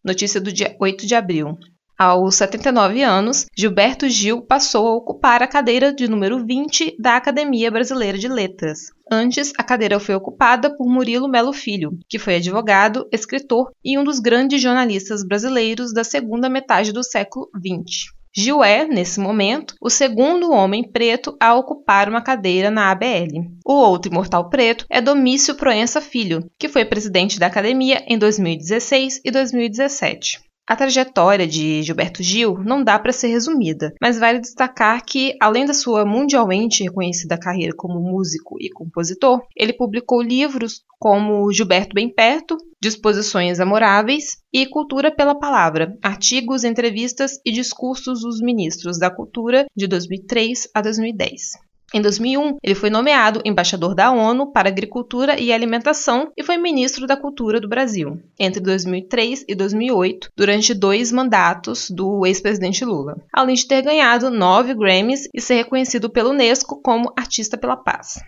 Notícia 0.01 0.39
do 0.39 0.49
dia 0.49 0.77
8 0.79 1.05
de 1.05 1.13
abril. 1.13 1.57
Aos 1.97 2.35
79 2.35 3.03
anos, 3.03 3.45
Gilberto 3.53 4.07
Gil 4.07 4.43
passou 4.43 4.87
a 4.87 4.95
ocupar 4.95 5.43
a 5.43 5.47
cadeira 5.47 5.93
de 5.93 6.07
número 6.07 6.45
20 6.45 6.95
da 6.97 7.17
Academia 7.17 7.69
Brasileira 7.69 8.17
de 8.17 8.29
Letras. 8.29 8.93
Antes, 9.11 9.51
a 9.57 9.63
cadeira 9.63 9.99
foi 9.99 10.15
ocupada 10.15 10.73
por 10.73 10.87
Murilo 10.87 11.27
Melo 11.27 11.51
Filho, 11.51 11.99
que 12.07 12.17
foi 12.17 12.37
advogado, 12.37 13.07
escritor 13.11 13.71
e 13.83 13.99
um 13.99 14.05
dos 14.05 14.19
grandes 14.19 14.61
jornalistas 14.61 15.21
brasileiros 15.21 15.93
da 15.93 16.05
segunda 16.05 16.49
metade 16.49 16.93
do 16.93 17.03
século 17.03 17.49
XX. 17.53 18.20
Gil 18.33 18.63
é, 18.63 18.85
nesse 18.85 19.19
momento, 19.19 19.75
o 19.81 19.89
segundo 19.89 20.51
homem 20.51 20.89
preto 20.89 21.35
a 21.39 21.53
ocupar 21.53 22.07
uma 22.07 22.21
cadeira 22.21 22.71
na 22.71 22.89
ABL. 22.89 23.51
O 23.65 23.73
outro 23.73 24.09
imortal 24.09 24.49
preto 24.49 24.85
é 24.89 25.01
Domício 25.01 25.55
Proença 25.55 25.99
Filho, 25.99 26.49
que 26.57 26.69
foi 26.69 26.85
presidente 26.85 27.37
da 27.37 27.47
academia 27.47 28.03
em 28.07 28.17
2016 28.17 29.21
e 29.25 29.31
2017. 29.31 30.50
A 30.71 30.75
trajetória 30.77 31.45
de 31.45 31.83
Gilberto 31.83 32.23
Gil 32.23 32.57
não 32.63 32.81
dá 32.81 32.97
para 32.97 33.11
ser 33.11 33.27
resumida, 33.27 33.93
mas 34.01 34.17
vale 34.17 34.39
destacar 34.39 35.03
que, 35.03 35.35
além 35.41 35.65
da 35.65 35.73
sua 35.73 36.05
mundialmente 36.05 36.81
reconhecida 36.81 37.37
carreira 37.37 37.73
como 37.75 37.99
músico 37.99 38.55
e 38.57 38.69
compositor, 38.69 39.41
ele 39.53 39.73
publicou 39.73 40.21
livros 40.21 40.81
como 40.97 41.51
Gilberto 41.51 41.93
Bem 41.93 42.07
Perto, 42.09 42.55
Disposições 42.81 43.59
Amoráveis 43.59 44.37
e 44.53 44.65
Cultura 44.65 45.13
pela 45.13 45.37
Palavra, 45.37 45.93
artigos, 46.01 46.63
entrevistas 46.63 47.33
e 47.45 47.51
discursos 47.51 48.21
dos 48.21 48.39
ministros 48.39 48.97
da 48.97 49.13
Cultura 49.13 49.65
de 49.75 49.87
2003 49.87 50.69
a 50.73 50.79
2010. 50.79 51.70
Em 51.93 52.01
2001, 52.01 52.57
ele 52.63 52.75
foi 52.75 52.89
nomeado 52.89 53.41
embaixador 53.43 53.93
da 53.93 54.11
ONU 54.11 54.51
para 54.51 54.69
Agricultura 54.69 55.39
e 55.39 55.51
Alimentação 55.51 56.31
e 56.37 56.43
foi 56.43 56.57
ministro 56.57 57.05
da 57.05 57.17
Cultura 57.17 57.59
do 57.59 57.67
Brasil 57.67 58.17
entre 58.39 58.61
2003 58.61 59.43
e 59.47 59.53
2008, 59.53 60.29
durante 60.35 60.73
dois 60.73 61.11
mandatos 61.11 61.89
do 61.89 62.25
ex-presidente 62.25 62.85
Lula, 62.85 63.17
além 63.33 63.55
de 63.55 63.67
ter 63.67 63.81
ganhado 63.81 64.29
nove 64.29 64.73
Grammys 64.73 65.27
e 65.33 65.41
ser 65.41 65.55
reconhecido 65.55 66.09
pela 66.09 66.29
Unesco 66.29 66.81
como 66.81 67.11
Artista 67.17 67.57
pela 67.57 67.75
Paz. 67.75 68.19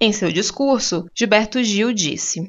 Em 0.00 0.12
seu 0.12 0.32
discurso, 0.32 1.04
Gilberto 1.14 1.62
Gil 1.62 1.92
disse: 1.92 2.40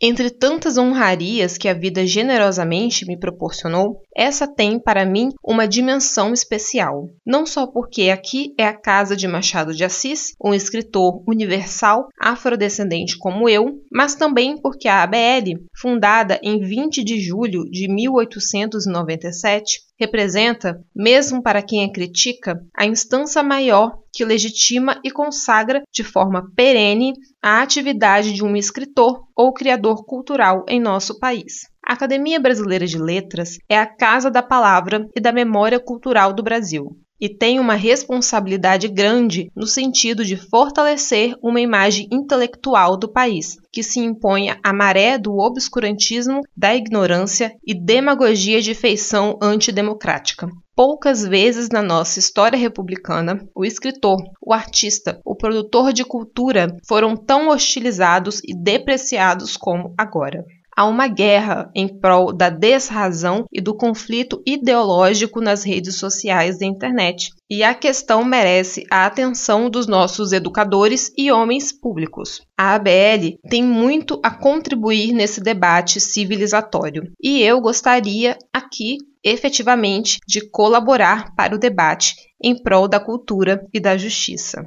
entre 0.00 0.30
tantas 0.30 0.78
honrarias 0.78 1.58
que 1.58 1.68
a 1.68 1.74
vida 1.74 2.06
generosamente 2.06 3.04
me 3.04 3.18
proporcionou, 3.18 4.00
essa 4.14 4.46
tem 4.46 4.78
para 4.78 5.04
mim 5.04 5.30
uma 5.42 5.66
dimensão 5.66 6.32
especial. 6.32 7.08
Não 7.26 7.44
só 7.44 7.66
porque 7.66 8.10
aqui 8.10 8.54
é 8.58 8.64
a 8.64 8.72
casa 8.72 9.16
de 9.16 9.26
Machado 9.26 9.74
de 9.74 9.84
Assis, 9.84 10.34
um 10.42 10.54
escritor 10.54 11.22
universal 11.26 12.08
afrodescendente 12.18 13.18
como 13.18 13.48
eu, 13.48 13.80
mas 13.90 14.14
também 14.14 14.56
porque 14.56 14.88
a 14.88 15.02
ABL, 15.02 15.64
fundada 15.76 16.38
em 16.42 16.60
20 16.60 17.02
de 17.02 17.20
julho 17.20 17.68
de 17.70 17.88
1897, 17.88 19.87
representa, 19.98 20.80
mesmo 20.94 21.42
para 21.42 21.62
quem 21.62 21.84
a 21.84 21.92
critica, 21.92 22.60
a 22.76 22.86
instância 22.86 23.42
maior 23.42 23.98
que 24.12 24.24
legitima 24.24 25.00
e 25.04 25.10
consagra 25.10 25.82
de 25.92 26.04
forma 26.04 26.50
perene 26.54 27.12
a 27.42 27.62
atividade 27.62 28.32
de 28.32 28.44
um 28.44 28.56
escritor 28.56 29.24
ou 29.36 29.52
criador 29.52 30.04
cultural 30.04 30.64
em 30.68 30.80
nosso 30.80 31.18
país. 31.18 31.68
A 31.84 31.94
Academia 31.94 32.40
Brasileira 32.40 32.86
de 32.86 32.98
Letras 32.98 33.58
é 33.68 33.78
a 33.78 33.86
casa 33.86 34.30
da 34.30 34.42
palavra 34.42 35.08
e 35.16 35.20
da 35.20 35.32
memória 35.32 35.80
cultural 35.80 36.32
do 36.32 36.42
Brasil 36.42 36.96
e 37.20 37.28
tem 37.28 37.58
uma 37.58 37.74
responsabilidade 37.74 38.88
grande 38.88 39.50
no 39.54 39.66
sentido 39.66 40.24
de 40.24 40.36
fortalecer 40.36 41.34
uma 41.42 41.60
imagem 41.60 42.08
intelectual 42.12 42.96
do 42.96 43.10
país, 43.10 43.56
que 43.72 43.82
se 43.82 44.00
impõe 44.00 44.48
à 44.62 44.72
maré 44.72 45.18
do 45.18 45.36
obscurantismo, 45.36 46.40
da 46.56 46.74
ignorância 46.74 47.52
e 47.66 47.74
demagogia 47.74 48.60
de 48.62 48.74
feição 48.74 49.38
antidemocrática. 49.42 50.48
Poucas 50.76 51.26
vezes 51.26 51.68
na 51.70 51.82
nossa 51.82 52.20
história 52.20 52.56
republicana, 52.56 53.44
o 53.52 53.64
escritor, 53.64 54.22
o 54.40 54.52
artista, 54.52 55.20
o 55.24 55.34
produtor 55.34 55.92
de 55.92 56.04
cultura 56.04 56.68
foram 56.86 57.16
tão 57.16 57.48
hostilizados 57.48 58.40
e 58.46 58.54
depreciados 58.54 59.56
como 59.56 59.92
agora 59.98 60.44
há 60.78 60.86
uma 60.86 61.08
guerra 61.08 61.72
em 61.74 61.88
prol 61.88 62.32
da 62.32 62.48
desrazão 62.48 63.46
e 63.52 63.60
do 63.60 63.74
conflito 63.74 64.40
ideológico 64.46 65.40
nas 65.40 65.64
redes 65.64 65.96
sociais 65.96 66.56
da 66.60 66.66
internet. 66.66 67.32
E 67.50 67.64
a 67.64 67.74
questão 67.74 68.24
merece 68.24 68.86
a 68.88 69.04
atenção 69.04 69.68
dos 69.68 69.88
nossos 69.88 70.30
educadores 70.30 71.10
e 71.18 71.32
homens 71.32 71.72
públicos. 71.72 72.42
A 72.56 72.74
ABL 72.76 73.40
tem 73.50 73.60
muito 73.60 74.20
a 74.22 74.30
contribuir 74.30 75.12
nesse 75.12 75.40
debate 75.40 75.98
civilizatório 76.00 77.10
e 77.20 77.42
eu 77.42 77.60
gostaria 77.60 78.38
aqui 78.52 78.98
efetivamente 79.24 80.20
de 80.28 80.48
colaborar 80.48 81.34
para 81.34 81.56
o 81.56 81.58
debate 81.58 82.14
em 82.40 82.54
prol 82.54 82.86
da 82.86 83.00
cultura 83.00 83.66
e 83.74 83.80
da 83.80 83.96
justiça. 83.96 84.64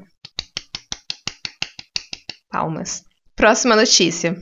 Palmas. 2.50 3.06
Próxima 3.34 3.78
notícia. 3.78 4.36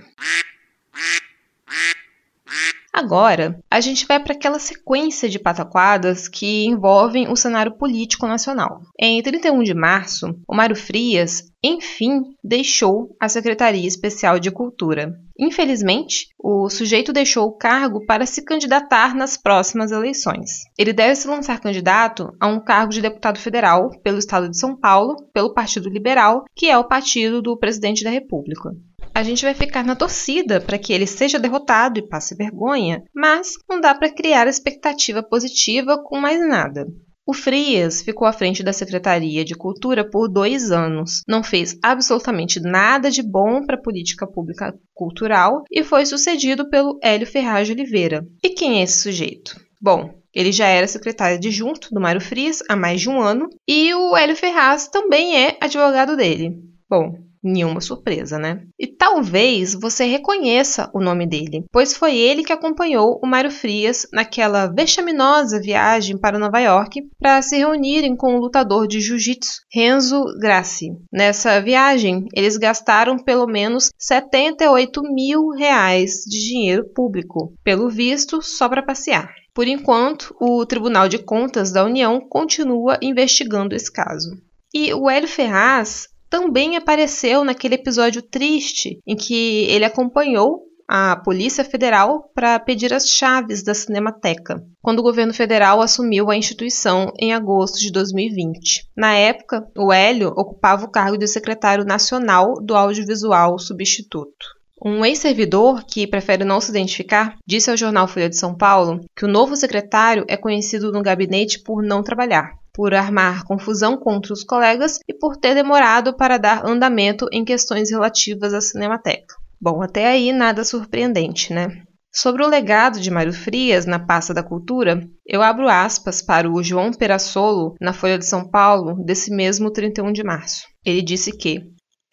Agora, 2.99 3.61
a 3.71 3.81
gente 3.81 4.05
vai 4.09 4.19
para 4.19 4.33
aquela 4.33 4.59
sequência 4.59 5.29
de 5.29 5.39
pataquadas 5.39 6.27
que 6.27 6.67
envolvem 6.67 7.31
o 7.31 7.37
cenário 7.37 7.79
político 7.79 8.27
nacional. 8.27 8.81
Em 8.99 9.23
31 9.23 9.63
de 9.63 9.73
março, 9.73 10.35
o 10.49 10.53
Mário 10.53 10.75
Frias, 10.75 11.45
enfim, 11.63 12.23
deixou 12.43 13.15
a 13.21 13.29
Secretaria 13.29 13.87
Especial 13.87 14.41
de 14.41 14.51
Cultura. 14.51 15.13
Infelizmente, 15.39 16.27
o 16.37 16.69
sujeito 16.69 17.13
deixou 17.13 17.47
o 17.47 17.57
cargo 17.57 18.05
para 18.05 18.27
se 18.27 18.45
candidatar 18.45 19.15
nas 19.15 19.37
próximas 19.37 19.93
eleições. 19.93 20.65
Ele 20.77 20.93
deve 20.93 21.15
se 21.15 21.29
lançar 21.29 21.61
candidato 21.61 22.35
a 22.41 22.49
um 22.49 22.59
cargo 22.59 22.91
de 22.91 23.01
deputado 23.01 23.39
federal 23.39 23.91
pelo 24.03 24.19
estado 24.19 24.49
de 24.49 24.59
São 24.59 24.77
Paulo, 24.77 25.15
pelo 25.33 25.55
Partido 25.55 25.89
Liberal, 25.89 26.47
que 26.53 26.69
é 26.69 26.77
o 26.77 26.89
partido 26.89 27.41
do 27.41 27.57
presidente 27.57 28.03
da 28.03 28.11
República 28.11 28.73
a 29.19 29.23
gente 29.25 29.45
vai 29.45 29.53
ficar 29.53 29.85
na 29.85 29.97
torcida 29.97 30.61
para 30.61 30.79
que 30.79 30.93
ele 30.93 31.05
seja 31.05 31.41
derrotado 31.41 31.99
e 31.99 32.07
passe 32.09 32.37
vergonha, 32.37 33.03
mas 33.13 33.55
não 33.69 33.81
dá 33.81 33.93
para 33.93 34.15
criar 34.15 34.47
expectativa 34.47 35.25
positiva 35.25 36.01
com 36.01 36.21
mais 36.21 36.39
nada. 36.49 36.87
O 37.27 37.35
Frias 37.35 38.01
ficou 38.01 38.29
à 38.29 38.33
frente 38.33 38.63
da 38.63 38.73
Secretaria 38.73 39.45
de 39.45 39.57
Cultura 39.57 40.09
por 40.09 40.29
dois 40.29 40.71
anos, 40.71 41.23
não 41.27 41.43
fez 41.43 41.77
absolutamente 41.83 42.61
nada 42.61 43.11
de 43.11 43.21
bom 43.21 43.67
para 43.67 43.75
a 43.75 43.83
política 43.83 44.25
pública 44.25 44.73
cultural 44.95 45.65
e 45.69 45.83
foi 45.83 46.07
sucedido 46.07 46.71
pelo 46.71 46.97
Hélio 47.03 47.27
Ferraz 47.27 47.67
de 47.67 47.73
Oliveira. 47.73 48.25
E 48.41 48.51
quem 48.51 48.79
é 48.79 48.85
esse 48.85 49.03
sujeito? 49.03 49.61
Bom, 49.83 50.15
ele 50.33 50.53
já 50.53 50.69
era 50.69 50.87
secretário 50.87 51.39
adjunto 51.39 51.89
do 51.91 52.01
Mário 52.01 52.21
Frias 52.21 52.63
há 52.69 52.77
mais 52.77 53.01
de 53.01 53.11
um 53.11 53.21
ano 53.21 53.49
e 53.67 53.93
o 53.93 54.17
Hélio 54.17 54.37
Ferraz 54.37 54.87
também 54.87 55.45
é 55.45 55.57
advogado 55.61 56.17
dele. 56.17 56.57
Bom, 56.89 57.28
Nenhuma 57.43 57.81
surpresa, 57.81 58.39
né? 58.39 58.63
E 58.79 58.87
talvez 58.87 59.75
você 59.75 60.05
reconheça 60.05 60.91
o 60.93 61.01
nome 61.01 61.27
dele, 61.27 61.65
pois 61.73 61.97
foi 61.97 62.17
ele 62.17 62.45
que 62.45 62.53
acompanhou 62.53 63.21
o 63.23 63.27
Mário 63.27 63.51
Frias 63.51 64.07
naquela 64.13 64.67
vexaminosa 64.67 65.61
viagem 65.61 66.19
para 66.19 66.39
Nova 66.39 66.59
York 66.59 67.03
para 67.19 67.41
se 67.43 67.57
reunirem 67.57 68.17
com 68.17 68.37
o 68.37 68.41
lutador 68.41 68.87
de 68.87 69.01
jiu-jitsu 69.01 69.61
Renzo 69.73 70.25
Gracie. 70.41 70.93
Nessa 71.13 71.61
viagem, 71.61 72.27
eles 72.35 72.57
gastaram 72.57 73.17
pelo 73.17 73.47
menos 73.47 73.91
78 73.99 75.03
mil 75.03 75.51
reais 75.51 76.23
de 76.27 76.49
dinheiro 76.49 76.85
público, 76.95 77.53
pelo 77.63 77.89
visto, 77.89 78.43
só 78.43 78.69
para 78.69 78.83
passear. 78.83 79.33
Por 79.55 79.67
enquanto, 79.67 80.35
o 80.41 80.65
Tribunal 80.65 81.09
de 81.09 81.19
Contas 81.19 81.73
da 81.73 81.85
União 81.85 82.21
continua 82.21 82.99
investigando 83.03 83.75
esse 83.75 83.93
caso. 83.93 84.31
E 84.73 84.93
o 84.93 85.09
Hélio 85.09 85.29
Ferraz 85.29 86.09
também 86.31 86.77
apareceu 86.77 87.45
naquele 87.45 87.75
episódio 87.75 88.23
triste 88.23 88.99
em 89.07 89.17
que 89.17 89.65
ele 89.65 89.85
acompanhou 89.85 90.69
a 90.89 91.17
Polícia 91.17 91.63
Federal 91.63 92.31
para 92.35 92.59
pedir 92.59 92.95
as 92.95 93.07
chaves 93.07 93.63
da 93.63 93.75
Cinemateca, 93.75 94.63
quando 94.81 95.01
o 95.01 95.03
governo 95.03 95.35
federal 95.35 95.83
assumiu 95.83 96.31
a 96.31 96.37
instituição 96.37 97.13
em 97.21 97.35
agosto 97.35 97.79
de 97.79 97.93
2020. 97.93 98.89
Na 98.97 99.15
época, 99.15 99.63
o 99.77 99.93
Hélio 99.93 100.29
ocupava 100.29 100.87
o 100.87 100.91
cargo 100.91 101.19
de 101.19 101.27
secretário 101.27 101.85
nacional 101.85 102.55
do 102.63 102.75
audiovisual 102.75 103.59
substituto. 103.59 104.57
Um 104.83 105.05
ex-servidor, 105.05 105.85
que 105.85 106.07
prefere 106.07 106.45
não 106.45 106.61
se 106.61 106.71
identificar, 106.71 107.37
disse 107.47 107.69
ao 107.69 107.77
jornal 107.77 108.09
Folha 108.09 108.31
de 108.31 108.39
São 108.39 108.57
Paulo 108.57 109.01
que 109.15 109.27
o 109.27 109.29
novo 109.29 109.57
secretário 109.57 110.25
é 110.27 110.37
conhecido 110.37 110.91
no 110.91 111.03
gabinete 111.03 111.61
por 111.63 111.83
não 111.83 112.03
trabalhar 112.03 112.53
por 112.79 112.95
armar 112.95 113.43
confusão 113.43 113.97
contra 113.97 114.33
os 114.33 114.45
colegas 114.45 115.01
e 115.09 115.13
por 115.13 115.37
ter 115.37 115.53
demorado 115.53 116.17
para 116.17 116.39
dar 116.39 116.65
andamento 116.65 117.27
em 117.33 117.45
questões 117.45 117.91
relativas 117.91 118.55
à 118.55 118.61
Cinemateca. 118.61 119.35
Bom, 119.61 119.83
até 119.83 120.07
aí 120.07 120.33
nada 120.33 120.63
surpreendente, 120.63 121.53
né? 121.53 121.83
Sobre 122.15 122.45
o 122.45 122.49
legado 122.49 123.01
de 123.01 123.11
Mário 123.11 123.33
Frias 123.33 123.85
na 123.85 123.99
pasta 123.99 124.33
da 124.33 124.45
cultura, 124.45 125.03
eu 125.27 125.43
abro 125.43 125.69
aspas 125.69 126.23
para 126.23 126.49
o 126.49 126.63
João 126.63 126.93
Perassolo 126.93 127.75
na 127.81 127.93
Folha 127.93 128.17
de 128.17 128.25
São 128.25 128.49
Paulo 128.49 129.05
desse 129.05 129.33
mesmo 129.33 129.73
31 129.73 130.13
de 130.13 130.23
março. 130.23 130.63
Ele 130.87 131.03
disse 131.03 131.37
que 131.37 131.61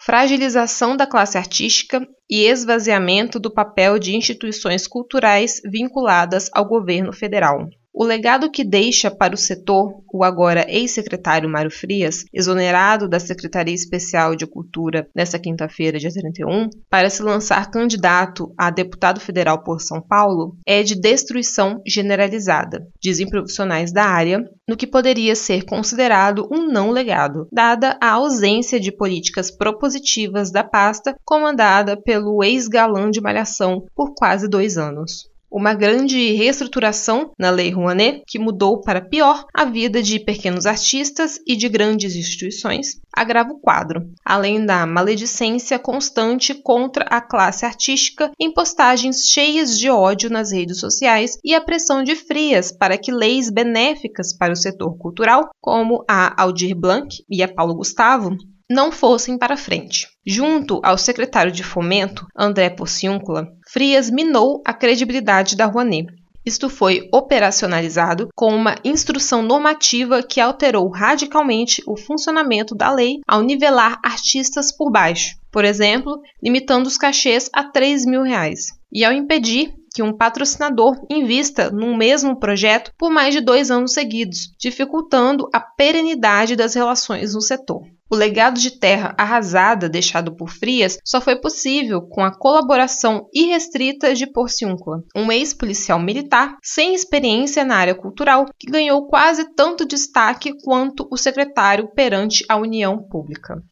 fragilização 0.02 0.98
da 0.98 1.06
classe 1.06 1.38
artística 1.38 2.02
e 2.28 2.42
esvaziamento 2.42 3.40
do 3.40 3.54
papel 3.54 4.00
de 4.00 4.16
instituições 4.16 4.88
culturais 4.88 5.62
vinculadas 5.64 6.50
ao 6.52 6.66
governo 6.68 7.14
federal. 7.14 7.68
O 7.98 8.04
legado 8.04 8.52
que 8.52 8.66
deixa 8.66 9.10
para 9.10 9.34
o 9.34 9.38
setor 9.38 10.04
o 10.14 10.22
agora 10.22 10.66
ex-secretário 10.70 11.50
Mário 11.50 11.72
Frias, 11.72 12.26
exonerado 12.34 13.08
da 13.08 13.22
Secretaria 13.22 13.74
Especial 13.74 14.36
de 14.36 14.46
Cultura 14.46 15.08
nesta 15.16 15.40
quinta-feira, 15.40 15.98
dia 15.98 16.12
31, 16.12 16.70
para 16.90 17.10
se 17.10 17.24
lançar 17.24 17.72
candidato 17.72 18.54
a 18.58 18.70
deputado 18.70 19.22
federal 19.22 19.64
por 19.64 19.80
São 19.80 20.02
Paulo, 20.02 20.58
é 20.68 20.84
de 20.84 20.94
destruição 20.94 21.82
generalizada, 21.88 22.86
dizem 23.02 23.30
profissionais 23.30 23.94
da 23.94 24.04
área, 24.04 24.44
no 24.68 24.76
que 24.76 24.86
poderia 24.86 25.34
ser 25.34 25.64
considerado 25.64 26.50
um 26.52 26.68
não 26.68 26.92
legado, 26.92 27.48
dada 27.50 27.98
a 28.02 28.12
ausência 28.12 28.78
de 28.78 28.92
políticas 28.92 29.50
propositivas 29.50 30.52
da 30.52 30.66
pasta 30.66 31.16
comandada 31.24 31.96
pelo 31.96 32.44
ex-galã 32.44 33.10
de 33.10 33.22
Malhação 33.22 33.86
por 33.96 34.14
quase 34.14 34.50
dois 34.50 34.78
anos 34.78 35.34
uma 35.56 35.74
grande 35.74 36.34
reestruturação 36.34 37.32
na 37.40 37.50
Lei 37.50 37.72
Rouanet, 37.72 38.24
que 38.28 38.38
mudou 38.38 38.82
para 38.82 39.00
pior 39.00 39.46
a 39.54 39.64
vida 39.64 40.04
de 40.04 40.20
pequenos 40.20 40.66
artistas 40.66 41.40
e 41.48 41.56
de 41.56 41.70
grandes 41.70 42.14
instituições, 42.14 43.00
agrava 43.16 43.54
o 43.54 43.60
quadro, 43.62 44.02
além 44.26 44.66
da 44.66 44.86
maledicência 44.86 45.80
constante 45.80 46.54
contra 46.54 47.06
a 47.06 47.22
classe 47.22 47.66
artística 47.66 48.30
em 48.38 48.54
postagens 48.54 49.30
cheias 49.30 49.80
de 49.80 49.90
ódio 49.90 50.30
nas 50.30 50.52
redes 50.52 50.78
sociais 50.78 51.38
e 51.42 51.56
a 51.56 51.62
pressão 51.62 52.04
de 52.04 52.18
Frias 52.18 52.74
para 52.74 52.98
que 52.98 53.10
leis 53.10 53.50
benéficas 53.50 54.36
para 54.38 54.52
o 54.52 54.58
setor 54.58 54.98
cultural, 54.98 55.50
como 55.62 56.04
a 56.06 56.42
Aldir 56.42 56.76
Blanc 56.76 57.24
e 57.30 57.42
a 57.42 57.48
Paulo 57.48 57.76
Gustavo, 57.76 58.36
não 58.70 58.92
fossem 58.92 59.38
para 59.38 59.58
frente. 59.58 60.08
Junto 60.26 60.80
ao 60.84 60.98
secretário 60.98 61.52
de 61.52 61.64
Fomento, 61.64 62.26
André 62.36 62.70
Porciúncula, 62.70 63.48
Frias 63.72 64.10
minou 64.10 64.62
a 64.66 64.74
credibilidade 64.74 65.56
da 65.56 65.66
Rouanet. 65.66 66.08
Isto 66.46 66.70
foi 66.70 67.10
operacionalizado 67.12 68.30
com 68.36 68.56
uma 68.56 68.76
instrução 68.84 69.42
normativa 69.42 70.22
que 70.22 70.40
alterou 70.40 70.88
radicalmente 70.90 71.82
o 71.88 71.98
funcionamento 71.98 72.76
da 72.76 72.92
lei 72.92 73.20
ao 73.28 73.42
nivelar 73.42 74.00
artistas 74.04 74.72
por 74.72 74.92
baixo, 74.92 75.36
por 75.52 75.66
exemplo, 75.66 76.22
limitando 76.44 76.88
os 76.88 76.98
cachês 76.98 77.50
a 77.52 77.64
3 77.64 78.06
mil 78.06 78.22
reais, 78.22 78.68
e 78.92 79.04
ao 79.04 79.12
impedir 79.12 79.74
que 79.96 80.04
um 80.04 80.16
patrocinador 80.16 80.96
invista 81.10 81.72
num 81.72 81.96
mesmo 81.96 82.38
projeto 82.38 82.92
por 82.98 83.10
mais 83.10 83.34
de 83.34 83.40
dois 83.40 83.72
anos 83.72 83.94
seguidos, 83.94 84.50
dificultando 84.60 85.48
a 85.54 85.60
perenidade 85.60 86.56
das 86.56 86.76
relações 86.76 87.34
no 87.34 87.42
setor. 87.42 87.82
O 88.08 88.16
legado 88.16 88.60
de 88.60 88.70
terra 88.80 89.16
arrasada 89.18 89.90
deixado 89.90 90.36
por 90.36 90.50
Frias 90.50 91.00
só 91.04 91.20
foi 91.20 91.42
possível 91.42 92.04
com 92.04 92.24
a 92.24 92.38
colaboração 92.38 93.28
irrestrita 93.34 94.14
de 94.14 94.28
Porciúncula, 94.28 95.04
um 95.16 95.32
ex-policial 95.32 96.00
militar 96.00 96.56
sem 96.62 96.94
experiência 96.94 97.66
na 97.66 97.76
área 97.76 97.96
cultural 97.96 98.46
que 98.60 98.70
ganhou 98.70 99.08
quase 99.08 99.56
tanto 99.56 99.88
destaque 99.88 100.54
quanto 100.64 101.08
o 101.12 101.18
secretário 101.18 101.92
perante 101.96 102.46
a 102.48 102.56
União 102.56 103.02
Pública. 103.02 103.64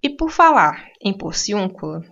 E 0.00 0.08
por 0.08 0.30
falar 0.30 0.86
em 1.02 1.12
Porciúncula. 1.12 2.04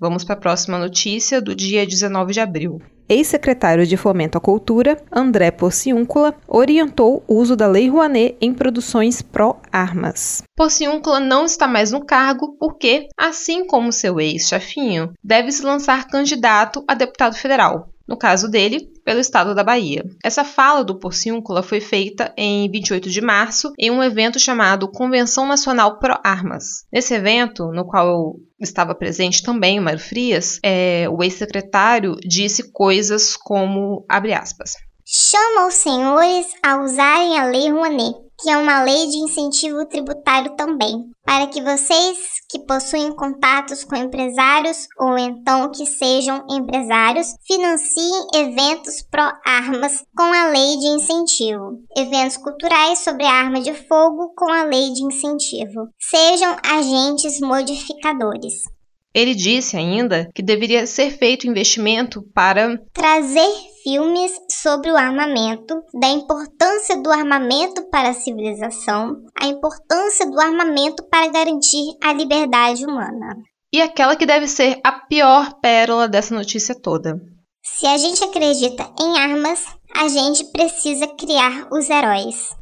Vamos 0.00 0.24
para 0.24 0.34
a 0.34 0.38
próxima 0.38 0.78
notícia 0.78 1.40
do 1.40 1.54
dia 1.54 1.86
19 1.86 2.32
de 2.32 2.40
abril. 2.40 2.80
Ex-secretário 3.08 3.86
de 3.86 3.96
Fomento 3.96 4.36
à 4.36 4.40
Cultura, 4.40 5.02
André 5.10 5.50
Porciúncula, 5.50 6.34
orientou 6.46 7.24
o 7.26 7.36
uso 7.36 7.56
da 7.56 7.66
Lei 7.66 7.88
Rouanet 7.88 8.36
em 8.38 8.52
produções 8.52 9.22
pró-armas. 9.22 10.42
Porciúncula 10.54 11.18
não 11.18 11.46
está 11.46 11.66
mais 11.66 11.90
no 11.90 12.04
cargo 12.04 12.54
porque, 12.58 13.08
assim 13.16 13.66
como 13.66 13.92
seu 13.92 14.20
ex-chefinho, 14.20 15.12
deve 15.24 15.50
se 15.50 15.62
lançar 15.62 16.06
candidato 16.06 16.84
a 16.86 16.94
deputado 16.94 17.34
federal. 17.34 17.88
No 18.06 18.16
caso 18.16 18.48
dele, 18.48 18.90
pelo 19.08 19.20
estado 19.20 19.54
da 19.54 19.64
Bahia. 19.64 20.04
Essa 20.22 20.44
fala 20.44 20.84
do 20.84 20.98
Porciúncula 20.98 21.62
foi 21.62 21.80
feita 21.80 22.30
em 22.36 22.70
28 22.70 23.08
de 23.08 23.22
março 23.22 23.72
em 23.78 23.90
um 23.90 24.04
evento 24.04 24.38
chamado 24.38 24.86
Convenção 24.86 25.46
Nacional 25.46 25.98
Pro 25.98 26.20
Armas. 26.22 26.84
Nesse 26.92 27.14
evento, 27.14 27.72
no 27.72 27.86
qual 27.86 28.36
estava 28.60 28.94
presente 28.94 29.42
também 29.42 29.78
o 29.78 29.82
Mário 29.82 29.98
Frias, 29.98 30.60
é, 30.62 31.06
o 31.08 31.22
ex-secretário 31.22 32.16
disse 32.22 32.70
coisas 32.70 33.34
como, 33.34 34.04
abre 34.06 34.34
aspas, 34.34 34.72
Chama 35.06 35.68
os 35.68 35.74
senhores 35.74 36.46
a 36.62 36.82
usarem 36.82 37.38
a 37.38 37.46
Lei 37.46 37.70
Rouanet 37.70 38.27
que 38.40 38.48
é 38.50 38.56
uma 38.56 38.82
lei 38.82 39.08
de 39.08 39.16
incentivo 39.18 39.84
tributário 39.86 40.54
também, 40.56 41.10
para 41.24 41.46
que 41.48 41.62
vocês 41.62 42.16
que 42.48 42.58
possuem 42.60 43.12
contatos 43.12 43.84
com 43.84 43.96
empresários 43.96 44.86
ou 44.98 45.18
então 45.18 45.70
que 45.70 45.84
sejam 45.84 46.46
empresários 46.48 47.34
financiem 47.46 48.26
eventos 48.34 49.02
pró-armas 49.10 50.02
com 50.16 50.22
a 50.22 50.48
lei 50.48 50.78
de 50.78 50.86
incentivo, 50.86 51.80
eventos 51.96 52.36
culturais 52.36 53.00
sobre 53.00 53.24
arma 53.24 53.60
de 53.60 53.74
fogo 53.74 54.32
com 54.34 54.50
a 54.50 54.64
lei 54.64 54.92
de 54.92 55.02
incentivo. 55.02 55.88
Sejam 55.98 56.56
agentes 56.64 57.40
modificadores. 57.40 58.54
Ele 59.14 59.34
disse 59.34 59.76
ainda 59.76 60.30
que 60.34 60.42
deveria 60.42 60.86
ser 60.86 61.10
feito 61.10 61.46
investimento 61.46 62.22
para 62.34 62.78
trazer 62.92 63.50
filmes 63.82 64.32
sobre 64.62 64.90
o 64.90 64.96
armamento, 64.96 65.82
da 65.94 66.08
importância 66.08 66.96
do 66.96 67.10
armamento 67.10 67.88
para 67.90 68.10
a 68.10 68.14
civilização, 68.14 69.16
a 69.40 69.46
importância 69.46 70.26
do 70.26 70.40
armamento 70.40 71.02
para 71.08 71.28
garantir 71.28 71.96
a 72.02 72.12
liberdade 72.12 72.84
humana. 72.84 73.36
E 73.72 73.80
aquela 73.80 74.16
que 74.16 74.26
deve 74.26 74.48
ser 74.48 74.80
a 74.82 74.92
pior 74.92 75.60
pérola 75.60 76.08
dessa 76.08 76.34
notícia 76.34 76.74
toda. 76.74 77.20
Se 77.62 77.86
a 77.86 77.96
gente 77.98 78.24
acredita 78.24 78.90
em 79.00 79.18
armas, 79.18 79.64
a 79.94 80.08
gente 80.08 80.44
precisa 80.52 81.06
criar 81.06 81.68
os 81.70 81.88
heróis. 81.88 82.56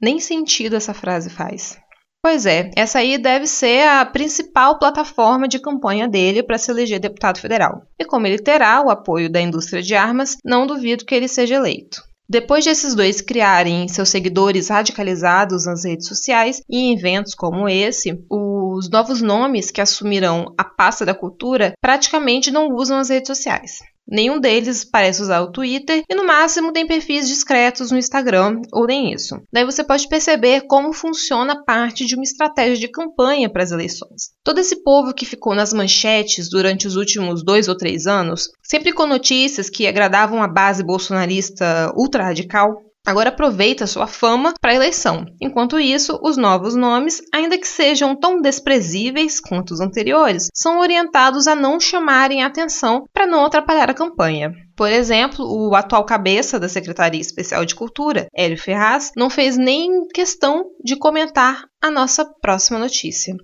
Nem 0.00 0.18
sentido 0.18 0.76
essa 0.76 0.92
frase 0.92 1.30
faz. 1.30 1.78
Pois 2.22 2.44
é, 2.44 2.70
essa 2.76 2.98
aí 2.98 3.16
deve 3.16 3.46
ser 3.46 3.88
a 3.88 4.04
principal 4.04 4.78
plataforma 4.78 5.48
de 5.48 5.58
campanha 5.58 6.06
dele 6.06 6.42
para 6.42 6.58
se 6.58 6.70
eleger 6.70 7.00
deputado 7.00 7.40
federal. 7.40 7.82
E 7.98 8.04
como 8.04 8.26
ele 8.26 8.38
terá 8.38 8.82
o 8.82 8.90
apoio 8.90 9.30
da 9.30 9.40
indústria 9.40 9.82
de 9.82 9.94
armas, 9.94 10.36
não 10.44 10.66
duvido 10.66 11.04
que 11.06 11.14
ele 11.14 11.28
seja 11.28 11.54
eleito. 11.54 12.02
Depois 12.28 12.64
desses 12.64 12.94
dois 12.94 13.20
criarem 13.20 13.88
seus 13.88 14.08
seguidores 14.08 14.68
radicalizados 14.68 15.66
nas 15.66 15.84
redes 15.84 16.06
sociais 16.06 16.60
e 16.70 16.78
em 16.78 16.92
eventos 16.92 17.34
como 17.34 17.68
esse, 17.68 18.22
os 18.30 18.88
novos 18.88 19.20
nomes 19.20 19.72
que 19.72 19.80
assumirão 19.80 20.54
a 20.56 20.62
pasta 20.62 21.04
da 21.04 21.12
cultura 21.12 21.72
praticamente 21.80 22.52
não 22.52 22.68
usam 22.68 22.98
as 22.98 23.08
redes 23.08 23.26
sociais. 23.26 23.80
Nenhum 24.10 24.40
deles 24.40 24.84
parece 24.84 25.22
usar 25.22 25.40
o 25.40 25.52
Twitter 25.52 26.02
e 26.08 26.14
no 26.14 26.26
máximo 26.26 26.72
tem 26.72 26.86
perfis 26.86 27.28
discretos 27.28 27.92
no 27.92 27.98
Instagram 27.98 28.60
ou 28.72 28.86
nem 28.86 29.12
isso. 29.12 29.40
Daí 29.52 29.64
você 29.64 29.84
pode 29.84 30.08
perceber 30.08 30.62
como 30.62 30.92
funciona 30.92 31.64
parte 31.64 32.04
de 32.04 32.16
uma 32.16 32.24
estratégia 32.24 32.76
de 32.76 32.88
campanha 32.88 33.48
para 33.48 33.62
as 33.62 33.70
eleições. 33.70 34.32
Todo 34.42 34.58
esse 34.58 34.82
povo 34.82 35.14
que 35.14 35.24
ficou 35.24 35.54
nas 35.54 35.72
manchetes 35.72 36.50
durante 36.50 36.88
os 36.88 36.96
últimos 36.96 37.44
dois 37.44 37.68
ou 37.68 37.76
três 37.76 38.06
anos, 38.06 38.48
sempre 38.62 38.92
com 38.92 39.06
notícias 39.06 39.70
que 39.70 39.86
agradavam 39.86 40.42
a 40.42 40.48
base 40.48 40.82
bolsonarista 40.82 41.92
ultra 41.96 42.24
radical, 42.24 42.82
Agora 43.06 43.30
aproveita 43.30 43.86
sua 43.86 44.06
fama 44.06 44.52
para 44.60 44.72
a 44.72 44.74
eleição. 44.74 45.24
Enquanto 45.40 45.80
isso, 45.80 46.20
os 46.22 46.36
novos 46.36 46.74
nomes, 46.74 47.22
ainda 47.34 47.58
que 47.58 47.66
sejam 47.66 48.14
tão 48.14 48.40
desprezíveis 48.40 49.40
quanto 49.40 49.70
os 49.72 49.80
anteriores, 49.80 50.48
são 50.54 50.80
orientados 50.80 51.46
a 51.46 51.54
não 51.54 51.80
chamarem 51.80 52.44
atenção 52.44 53.06
para 53.12 53.26
não 53.26 53.44
atrapalhar 53.44 53.90
a 53.90 53.94
campanha. 53.94 54.52
Por 54.76 54.90
exemplo, 54.90 55.44
o 55.46 55.74
atual 55.74 56.04
cabeça 56.04 56.60
da 56.60 56.68
Secretaria 56.68 57.20
Especial 57.20 57.64
de 57.64 57.74
Cultura, 57.74 58.28
Hélio 58.36 58.58
Ferraz, 58.58 59.12
não 59.16 59.30
fez 59.30 59.56
nem 59.56 60.06
questão 60.08 60.66
de 60.84 60.94
comentar 60.94 61.64
a 61.80 61.90
nossa 61.90 62.24
próxima 62.24 62.78
notícia. 62.78 63.34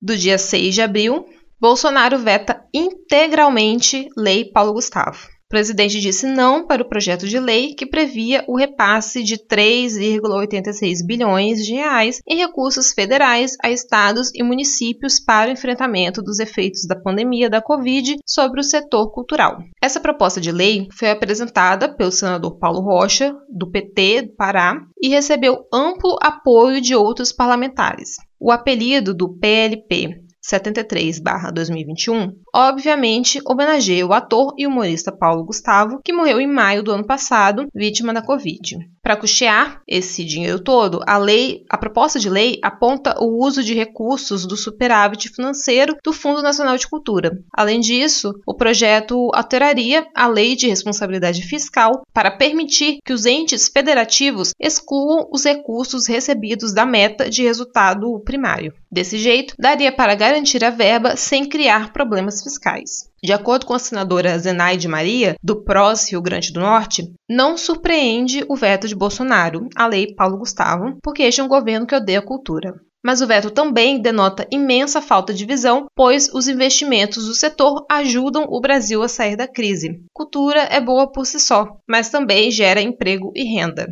Do 0.00 0.16
dia 0.16 0.38
6 0.38 0.74
de 0.74 0.82
abril, 0.82 1.26
Bolsonaro 1.60 2.18
veta 2.18 2.62
integralmente 2.72 4.08
Lei 4.16 4.50
Paulo 4.50 4.72
Gustavo. 4.72 5.33
O 5.46 5.54
presidente 5.54 6.00
disse 6.00 6.26
não 6.26 6.66
para 6.66 6.82
o 6.82 6.88
projeto 6.88 7.28
de 7.28 7.38
lei 7.38 7.74
que 7.74 7.86
previa 7.86 8.42
o 8.48 8.56
repasse 8.56 9.22
de 9.22 9.36
3,86 9.36 11.06
bilhões 11.06 11.64
de 11.64 11.74
reais 11.74 12.20
em 12.26 12.38
recursos 12.38 12.92
federais 12.92 13.54
a 13.62 13.70
estados 13.70 14.30
e 14.34 14.42
municípios 14.42 15.20
para 15.20 15.50
o 15.50 15.52
enfrentamento 15.52 16.22
dos 16.22 16.40
efeitos 16.40 16.86
da 16.88 16.98
pandemia 16.98 17.50
da 17.50 17.60
Covid 17.60 18.16
sobre 18.26 18.58
o 18.58 18.64
setor 18.64 19.12
cultural. 19.12 19.58
Essa 19.82 20.00
proposta 20.00 20.40
de 20.40 20.50
lei 20.50 20.88
foi 20.90 21.10
apresentada 21.10 21.94
pelo 21.94 22.10
senador 22.10 22.58
Paulo 22.58 22.80
Rocha, 22.80 23.36
do 23.48 23.70
PT 23.70 24.22
do 24.22 24.34
Pará, 24.34 24.80
e 25.00 25.08
recebeu 25.08 25.68
amplo 25.72 26.16
apoio 26.22 26.80
de 26.80 26.94
outros 26.94 27.32
parlamentares. 27.32 28.16
O 28.40 28.50
apelido 28.50 29.14
do 29.14 29.38
PLP 29.38 30.23
73/2021, 30.44 32.34
obviamente 32.54 33.40
homenageia 33.46 34.06
o 34.06 34.12
ator 34.12 34.52
e 34.58 34.66
humorista 34.66 35.10
Paulo 35.10 35.44
Gustavo, 35.44 36.00
que 36.04 36.12
morreu 36.12 36.38
em 36.40 36.46
maio 36.46 36.82
do 36.82 36.92
ano 36.92 37.06
passado, 37.06 37.66
vítima 37.74 38.12
da 38.12 38.20
Covid. 38.20 38.76
Para 39.02 39.16
custear 39.16 39.82
esse 39.86 40.24
dinheiro 40.24 40.58
todo, 40.58 41.00
a 41.06 41.18
lei, 41.18 41.62
a 41.70 41.76
proposta 41.76 42.18
de 42.18 42.30
lei 42.30 42.58
aponta 42.62 43.16
o 43.22 43.44
uso 43.44 43.62
de 43.62 43.74
recursos 43.74 44.46
do 44.46 44.56
superávit 44.56 45.28
financeiro 45.28 45.96
do 46.02 46.12
Fundo 46.12 46.40
Nacional 46.42 46.76
de 46.76 46.88
Cultura. 46.88 47.38
Além 47.52 47.80
disso, 47.80 48.32
o 48.46 48.54
projeto 48.54 49.30
alteraria 49.34 50.06
a 50.14 50.26
lei 50.26 50.56
de 50.56 50.68
responsabilidade 50.68 51.42
fiscal 51.42 52.02
para 52.14 52.30
permitir 52.30 52.98
que 53.04 53.12
os 53.12 53.26
entes 53.26 53.68
federativos 53.68 54.52
excluam 54.58 55.28
os 55.30 55.44
recursos 55.44 56.06
recebidos 56.06 56.72
da 56.72 56.86
meta 56.86 57.28
de 57.28 57.42
resultado 57.42 58.18
primário. 58.24 58.72
Desse 58.90 59.18
jeito, 59.18 59.54
daria 59.58 59.92
para 59.92 60.14
garantir 60.14 60.33
a 60.64 60.70
verba 60.70 61.16
sem 61.16 61.48
criar 61.48 61.92
problemas 61.92 62.42
fiscais. 62.42 63.08
De 63.22 63.32
acordo 63.32 63.66
com 63.66 63.72
a 63.72 63.78
senadora 63.78 64.38
Zenaide 64.38 64.88
Maria, 64.88 65.36
do 65.42 65.62
PROS 65.62 66.10
Rio 66.10 66.20
Grande 66.20 66.52
do 66.52 66.60
Norte, 66.60 67.12
não 67.28 67.56
surpreende 67.56 68.44
o 68.48 68.56
veto 68.56 68.88
de 68.88 68.94
Bolsonaro 68.94 69.68
à 69.76 69.86
lei 69.86 70.14
Paulo 70.14 70.38
Gustavo, 70.38 70.98
porque 71.02 71.22
este 71.22 71.40
é 71.40 71.44
um 71.44 71.48
governo 71.48 71.86
que 71.86 71.94
odeia 71.94 72.18
a 72.18 72.22
cultura. 72.22 72.74
Mas 73.04 73.20
o 73.20 73.26
veto 73.26 73.50
também 73.50 74.00
denota 74.00 74.46
imensa 74.50 75.00
falta 75.00 75.32
de 75.32 75.44
visão, 75.44 75.86
pois 75.94 76.28
os 76.32 76.48
investimentos 76.48 77.26
do 77.26 77.34
setor 77.34 77.84
ajudam 77.90 78.46
o 78.48 78.60
Brasil 78.60 79.02
a 79.02 79.08
sair 79.08 79.36
da 79.36 79.46
crise. 79.46 80.00
Cultura 80.12 80.60
é 80.62 80.80
boa 80.80 81.10
por 81.12 81.26
si 81.26 81.38
só, 81.38 81.76
mas 81.88 82.08
também 82.08 82.50
gera 82.50 82.80
emprego 82.80 83.30
e 83.36 83.44
renda. 83.44 83.86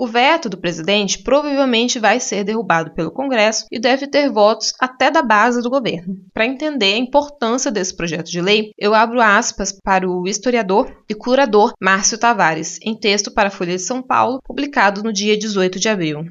O 0.00 0.06
veto 0.06 0.48
do 0.48 0.56
presidente 0.56 1.18
provavelmente 1.18 1.98
vai 1.98 2.18
ser 2.18 2.42
derrubado 2.42 2.92
pelo 2.92 3.10
Congresso 3.10 3.66
e 3.70 3.78
deve 3.78 4.06
ter 4.06 4.30
votos 4.32 4.72
até 4.80 5.10
da 5.10 5.20
base 5.20 5.60
do 5.60 5.68
governo. 5.68 6.16
Para 6.32 6.46
entender 6.46 6.94
a 6.94 6.96
importância 6.96 7.70
desse 7.70 7.94
projeto 7.94 8.30
de 8.30 8.40
lei, 8.40 8.70
eu 8.78 8.94
abro 8.94 9.20
aspas 9.20 9.78
para 9.84 10.08
o 10.08 10.26
historiador 10.26 10.90
e 11.06 11.14
curador 11.14 11.74
Márcio 11.78 12.16
Tavares, 12.16 12.78
em 12.82 12.98
texto 12.98 13.30
para 13.30 13.48
a 13.48 13.50
Folha 13.50 13.76
de 13.76 13.82
São 13.82 14.00
Paulo, 14.00 14.40
publicado 14.42 15.02
no 15.02 15.12
dia 15.12 15.36
18 15.36 15.78
de 15.78 15.90
abril 15.90 16.24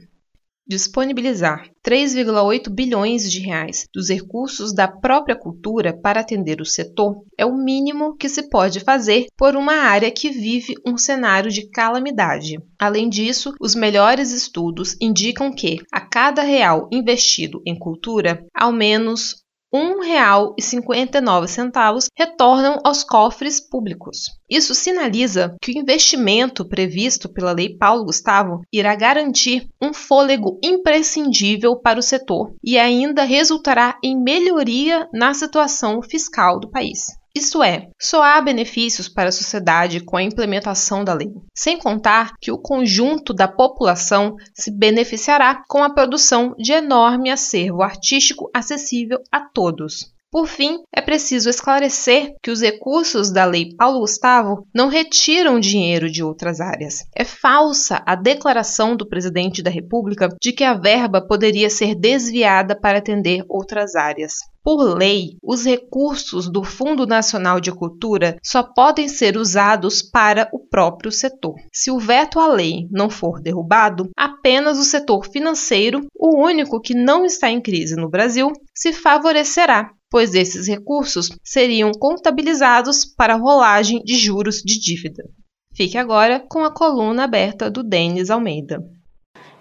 disponibilizar 0.69 1.67
3,8 1.83 2.69
bilhões 2.69 3.29
de 3.31 3.39
reais 3.39 3.87
dos 3.91 4.09
recursos 4.09 4.71
da 4.71 4.87
própria 4.87 5.35
cultura 5.35 5.91
para 5.91 6.19
atender 6.19 6.61
o 6.61 6.65
setor 6.65 7.23
é 7.35 7.43
o 7.43 7.57
mínimo 7.57 8.15
que 8.15 8.29
se 8.29 8.47
pode 8.49 8.79
fazer 8.79 9.25
por 9.35 9.55
uma 9.55 9.73
área 9.73 10.11
que 10.11 10.29
vive 10.29 10.75
um 10.85 10.95
cenário 10.95 11.49
de 11.49 11.67
calamidade. 11.69 12.59
Além 12.77 13.09
disso, 13.09 13.53
os 13.59 13.73
melhores 13.73 14.31
estudos 14.31 14.95
indicam 15.01 15.51
que, 15.51 15.79
a 15.91 15.99
cada 15.99 16.43
real 16.43 16.87
investido 16.91 17.61
em 17.65 17.77
cultura, 17.77 18.45
ao 18.53 18.71
menos 18.71 19.43
R$ 19.71 19.79
1,59 19.79 22.07
retornam 22.17 22.79
aos 22.83 23.03
cofres 23.03 23.59
públicos. 23.59 24.31
Isso 24.49 24.73
sinaliza 24.73 25.55
que 25.61 25.71
o 25.71 25.77
investimento 25.77 26.67
previsto 26.67 27.29
pela 27.29 27.51
Lei 27.51 27.77
Paulo 27.77 28.05
Gustavo 28.05 28.63
irá 28.73 28.95
garantir 28.95 29.69
um 29.79 29.93
fôlego 29.93 30.59
imprescindível 30.63 31.75
para 31.75 31.99
o 31.99 32.03
setor 32.03 32.55
e 32.63 32.79
ainda 32.79 33.23
resultará 33.23 33.99
em 34.03 34.19
melhoria 34.19 35.07
na 35.13 35.35
situação 35.35 36.01
fiscal 36.01 36.59
do 36.59 36.71
país. 36.71 37.18
Isto 37.39 37.63
é, 37.63 37.87
só 37.97 38.21
há 38.21 38.41
benefícios 38.41 39.07
para 39.07 39.29
a 39.29 39.31
sociedade 39.31 40.01
com 40.01 40.17
a 40.17 40.21
implementação 40.21 41.05
da 41.05 41.13
lei, 41.13 41.31
sem 41.55 41.79
contar 41.79 42.33
que 42.37 42.51
o 42.51 42.57
conjunto 42.57 43.33
da 43.33 43.47
população 43.47 44.35
se 44.53 44.69
beneficiará 44.69 45.63
com 45.69 45.81
a 45.81 45.89
produção 45.89 46.53
de 46.57 46.73
enorme 46.73 47.31
acervo 47.31 47.81
artístico 47.81 48.51
acessível 48.53 49.19
a 49.31 49.39
todos. 49.39 50.13
Por 50.29 50.47
fim, 50.47 50.79
é 50.93 51.01
preciso 51.01 51.49
esclarecer 51.49 52.33
que 52.43 52.51
os 52.51 52.61
recursos 52.61 53.31
da 53.31 53.45
Lei 53.45 53.73
Paulo 53.75 54.01
Gustavo 54.01 54.67
não 54.75 54.89
retiram 54.89 55.61
dinheiro 55.61 56.11
de 56.11 56.21
outras 56.21 56.59
áreas. 56.59 57.05
É 57.15 57.23
falsa 57.23 58.03
a 58.05 58.15
declaração 58.15 58.97
do 58.97 59.07
presidente 59.07 59.63
da 59.63 59.71
República 59.71 60.27
de 60.39 60.51
que 60.51 60.63
a 60.63 60.75
verba 60.75 61.25
poderia 61.25 61.69
ser 61.69 61.95
desviada 61.95 62.79
para 62.79 62.99
atender 62.99 63.43
outras 63.47 63.95
áreas. 63.95 64.33
Por 64.63 64.97
lei, 64.97 65.37
os 65.41 65.65
recursos 65.65 66.49
do 66.51 66.63
Fundo 66.63 67.07
Nacional 67.07 67.59
de 67.59 67.71
Cultura 67.71 68.37
só 68.43 68.63
podem 68.63 69.07
ser 69.07 69.37
usados 69.37 70.01
para 70.01 70.49
o 70.53 70.59
próprio 70.59 71.11
setor. 71.11 71.55
Se 71.73 71.89
o 71.89 71.99
veto 71.99 72.39
à 72.39 72.47
lei 72.47 72.87
não 72.91 73.09
for 73.09 73.41
derrubado, 73.41 74.09
apenas 74.17 74.77
o 74.77 74.83
setor 74.83 75.25
financeiro, 75.25 76.05
o 76.15 76.43
único 76.43 76.79
que 76.81 76.93
não 76.93 77.25
está 77.25 77.49
em 77.49 77.61
crise 77.61 77.95
no 77.95 78.09
Brasil, 78.09 78.51
se 78.75 78.93
favorecerá 78.93 79.91
pois 80.09 80.33
esses 80.33 80.67
recursos 80.67 81.29
seriam 81.43 81.91
contabilizados 81.91 83.05
para 83.05 83.35
rolagem 83.35 84.01
de 84.03 84.15
juros 84.15 84.61
de 84.63 84.79
dívida. 84.79 85.23
Fique 85.73 85.97
agora 85.97 86.43
com 86.49 86.63
a 86.63 86.73
coluna 86.73 87.23
aberta 87.23 87.69
do 87.69 87.83
Denis 87.83 88.29
Almeida. 88.29 88.83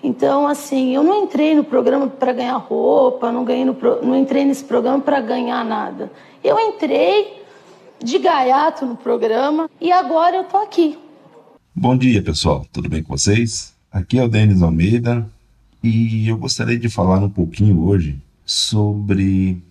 Então, 0.02 0.46
assim, 0.46 0.94
eu 0.94 1.02
não 1.02 1.24
entrei 1.24 1.54
no 1.54 1.64
programa 1.64 2.06
para 2.06 2.32
ganhar 2.32 2.56
roupa, 2.56 3.32
não, 3.32 3.44
ganhei 3.44 3.64
no 3.64 3.74
pro... 3.74 4.04
não 4.04 4.16
entrei 4.16 4.44
nesse 4.44 4.64
programa 4.64 5.00
para 5.00 5.20
ganhar 5.20 5.64
nada. 5.64 6.10
Eu 6.42 6.58
entrei 6.58 7.42
de 8.02 8.18
gaiato 8.18 8.86
no 8.86 8.96
programa 8.96 9.68
e 9.80 9.90
agora 9.90 10.36
eu 10.36 10.44
tô 10.44 10.56
aqui. 10.58 10.98
Bom 11.74 11.96
dia, 11.96 12.22
pessoal. 12.22 12.64
Tudo 12.72 12.88
bem 12.88 13.02
com 13.02 13.16
vocês? 13.16 13.74
Aqui 13.90 14.18
é 14.18 14.24
o 14.24 14.28
Denis 14.28 14.62
Almeida 14.62 15.28
e 15.82 16.28
eu 16.28 16.36
gostaria 16.36 16.78
de 16.78 16.88
falar 16.88 17.18
um 17.18 17.30
pouquinho 17.30 17.84
hoje 17.84 18.20
sobre 18.44 19.62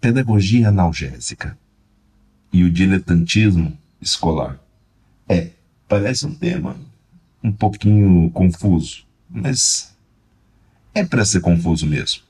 pedagogia 0.00 0.68
analgésica 0.68 1.56
e 2.52 2.64
o 2.64 2.70
diletantismo 2.70 3.76
escolar. 4.00 4.58
É, 5.28 5.50
parece 5.88 6.26
um 6.26 6.34
tema 6.34 6.76
um 7.42 7.52
pouquinho 7.52 8.30
confuso, 8.30 9.04
mas 9.32 9.94
é 10.94 11.04
para 11.04 11.24
ser 11.24 11.40
confuso 11.40 11.86
mesmo. 11.86 12.22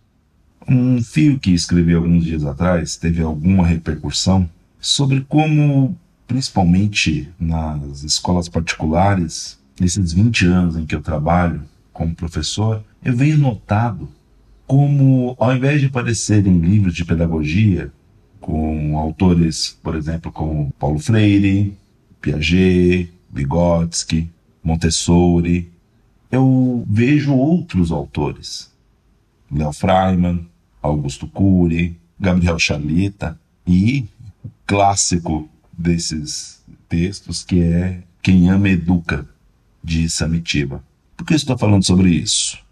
Um 0.68 1.02
fio 1.02 1.38
que 1.38 1.52
escrevi 1.52 1.94
alguns 1.94 2.24
dias 2.24 2.44
atrás 2.44 2.96
teve 2.96 3.20
alguma 3.20 3.66
repercussão 3.66 4.48
sobre 4.80 5.22
como, 5.28 5.98
principalmente 6.26 7.28
nas 7.38 8.04
escolas 8.04 8.48
particulares, 8.48 9.58
nesses 9.80 10.12
20 10.12 10.46
anos 10.46 10.76
em 10.76 10.86
que 10.86 10.94
eu 10.94 11.02
trabalho 11.02 11.62
como 11.92 12.14
professor, 12.14 12.82
eu 13.04 13.14
venho 13.16 13.38
notado 13.38 14.08
como, 14.66 15.36
ao 15.38 15.54
invés 15.54 15.80
de 15.80 15.88
aparecerem 15.88 16.58
livros 16.58 16.94
de 16.94 17.04
pedagogia, 17.04 17.92
com 18.40 18.98
autores, 18.98 19.78
por 19.82 19.94
exemplo, 19.94 20.32
como 20.32 20.72
Paulo 20.78 20.98
Freire, 20.98 21.76
Piaget, 22.20 23.12
Vygotsky, 23.32 24.30
Montessori, 24.62 25.71
eu 26.32 26.84
vejo 26.88 27.32
outros 27.34 27.92
autores. 27.92 28.72
Léo 29.50 29.72
Freiman, 29.72 30.46
Augusto 30.82 31.28
Cury, 31.28 31.96
Gabriel 32.18 32.58
Chalita 32.58 33.38
e 33.66 34.06
o 34.44 34.48
clássico 34.66 35.48
desses 35.72 36.64
textos 36.88 37.44
que 37.44 37.62
é 37.62 38.02
Quem 38.20 38.50
Ama 38.50 38.70
Educa, 38.70 39.28
de 39.84 40.08
Samitiba. 40.08 40.82
Por 41.16 41.26
que 41.26 41.34
estou 41.34 41.56
falando 41.56 41.84
sobre 41.84 42.10
isso? 42.10 42.62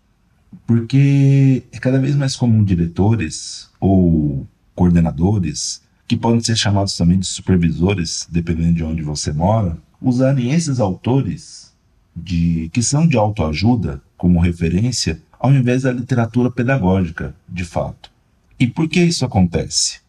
porque 0.66 1.64
é 1.73 1.79
cada 1.79 1.99
vez 1.99 2.14
mais 2.14 2.37
comum 2.37 2.64
diretores 2.64 3.68
ou 3.81 4.46
coordenadores, 4.75 5.83
que 6.07 6.16
podem 6.16 6.40
ser 6.40 6.57
chamados 6.57 6.96
também 6.96 7.18
de 7.18 7.27
supervisores, 7.27 8.27
dependendo 8.31 8.75
de 8.75 8.85
onde 8.85 9.03
você 9.03 9.33
mora, 9.33 9.77
usarem 10.01 10.53
esses 10.53 10.81
autores 10.81 11.69
de 12.14 12.68
que 12.73 12.83
são 12.83 13.07
de 13.07 13.16
autoajuda 13.16 14.03
como 14.16 14.40
referência, 14.40 15.20
ao 15.38 15.53
invés 15.53 15.83
da 15.83 15.92
literatura 15.92 16.51
pedagógica, 16.51 17.35
de 17.49 17.64
fato. 17.64 18.11
E 18.59 18.66
por 18.66 18.88
que 18.88 19.01
isso 19.01 19.25
acontece? 19.25 20.01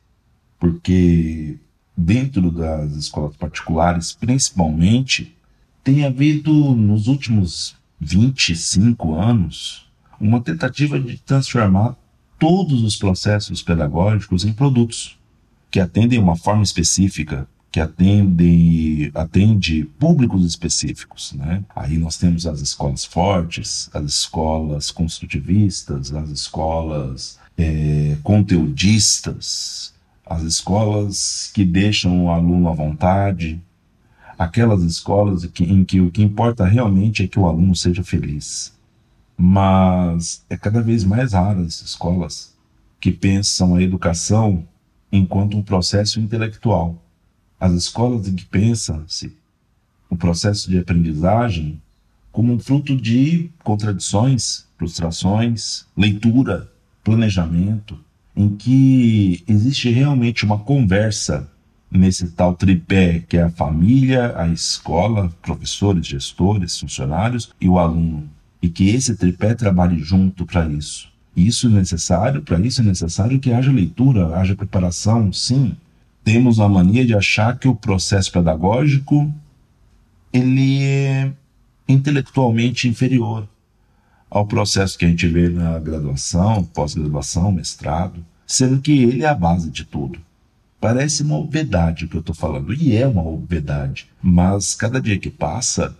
Porque 0.60 1.58
dentro 1.96 2.52
das 2.52 2.92
escolas 2.94 3.36
particulares, 3.36 4.14
principalmente, 4.14 5.36
tem 5.84 6.06
havido 6.06 6.52
nos 6.76 7.08
últimos 7.08 7.76
25 8.00 9.14
anos 9.16 9.90
uma 10.20 10.42
tentativa 10.42 11.00
de 11.00 11.18
transformar 11.18 11.96
todos 12.38 12.84
os 12.84 12.96
processos 12.96 13.62
pedagógicos 13.62 14.44
em 14.44 14.54
produtos 14.54 15.18
que 15.70 15.80
atendem 15.80 16.20
uma 16.20 16.36
forma 16.36 16.64
específica, 16.64 17.48
que 17.72 17.80
atendem 17.80 19.10
atende 19.16 19.86
públicos 19.98 20.46
específicos, 20.46 21.32
né? 21.34 21.64
Aí 21.74 21.98
nós 21.98 22.18
temos 22.18 22.46
as 22.46 22.60
escolas 22.60 23.06
fortes, 23.06 23.90
as 23.94 24.04
escolas 24.04 24.92
construtivistas, 24.92 26.14
as 26.14 26.30
escolas 26.30 27.40
é, 27.58 28.18
conteudistas, 28.24 29.94
as 30.26 30.44
escolas 30.44 31.50
que 31.54 31.64
deixam 31.64 32.26
o 32.26 32.30
aluno 32.30 32.68
à 32.68 32.74
vontade, 32.74 33.62
aquelas 34.38 34.84
escolas 34.84 35.48
em 35.60 35.84
que 35.86 36.02
o 36.02 36.12
que 36.12 36.22
importa 36.22 36.66
realmente 36.66 37.24
é 37.24 37.28
que 37.28 37.40
o 37.40 37.48
aluno 37.48 37.76
seja 37.76 38.04
feliz. 38.04 38.74
Mas 39.38 40.44
é 40.50 40.58
cada 40.58 40.82
vez 40.82 41.06
mais 41.06 41.34
raro 41.34 41.62
as 41.62 41.82
escolas 41.82 42.54
que 43.00 43.12
pensam 43.12 43.76
a 43.76 43.82
educação 43.82 44.66
enquanto 45.12 45.58
um 45.58 45.64
processo 45.64 46.20
intelectual. 46.20 47.02
As 47.62 47.74
escolas 47.74 48.28
em 48.28 48.36
que 48.36 48.44
pensam-se 48.44 49.38
o 50.10 50.18
processo 50.18 50.68
de 50.68 50.80
aprendizagem 50.80 51.80
como 52.32 52.52
um 52.52 52.60
fruto 52.60 52.96
de 52.96 53.52
contradições, 53.64 54.66
frustrações, 54.80 55.86
leitura, 55.96 56.68
planejamento, 57.04 57.96
em 58.36 58.50
que 58.50 59.44
existe 59.48 59.92
realmente 59.92 60.44
uma 60.44 60.58
conversa 60.58 61.48
nesse 61.92 62.30
tal 62.32 62.56
tripé 62.56 63.20
que 63.20 63.38
é 63.38 63.44
a 63.44 63.52
família, 63.52 64.34
a 64.36 64.48
escola, 64.48 65.32
professores, 65.42 66.08
gestores, 66.08 66.80
funcionários 66.80 67.54
e 67.62 67.70
o 67.70 67.78
aluno 67.78 68.28
e 68.62 68.70
que 68.70 68.90
esse 68.90 69.16
tripé 69.16 69.54
trabalhe 69.54 70.00
junto 70.00 70.46
para 70.48 70.68
isso. 70.68 71.10
Isso 71.36 71.68
é 71.68 71.70
necessário, 71.70 72.42
para 72.42 72.60
isso 72.60 72.82
é 72.82 72.84
necessário 72.84 73.40
que 73.40 73.52
haja 73.52 73.72
leitura, 73.72 74.36
haja 74.36 74.56
preparação, 74.56 75.32
sim. 75.32 75.76
Temos 76.24 76.60
a 76.60 76.70
mania 76.70 77.06
de 77.06 77.16
achar 77.16 77.58
que 77.58 77.68
o 77.68 77.76
processo 77.76 78.32
pedagógico 78.32 79.32
ele 80.32 80.84
é 80.84 81.32
intelectualmente 81.88 82.88
inferior 82.88 83.48
ao 84.30 84.46
processo 84.46 84.98
que 84.98 85.04
a 85.04 85.10
gente 85.10 85.28
vê 85.28 85.50
na 85.50 85.78
graduação, 85.78 86.64
pós-graduação, 86.64 87.52
mestrado, 87.52 88.26
sendo 88.48 88.80
que 88.80 89.04
ele 89.04 89.24
é 89.24 89.28
a 89.28 89.36
base 89.36 89.70
de 89.70 89.84
tudo. 89.84 90.20
Parece 90.80 91.22
uma 91.22 91.38
obviedade 91.38 92.06
o 92.06 92.08
que 92.08 92.16
eu 92.16 92.22
estou 92.22 92.34
falando, 92.34 92.74
e 92.74 92.96
é 92.96 93.06
uma 93.06 93.24
obviedade, 93.28 94.08
mas 94.22 94.74
cada 94.74 95.02
dia 95.02 95.20
que 95.20 95.30
passa, 95.30 95.96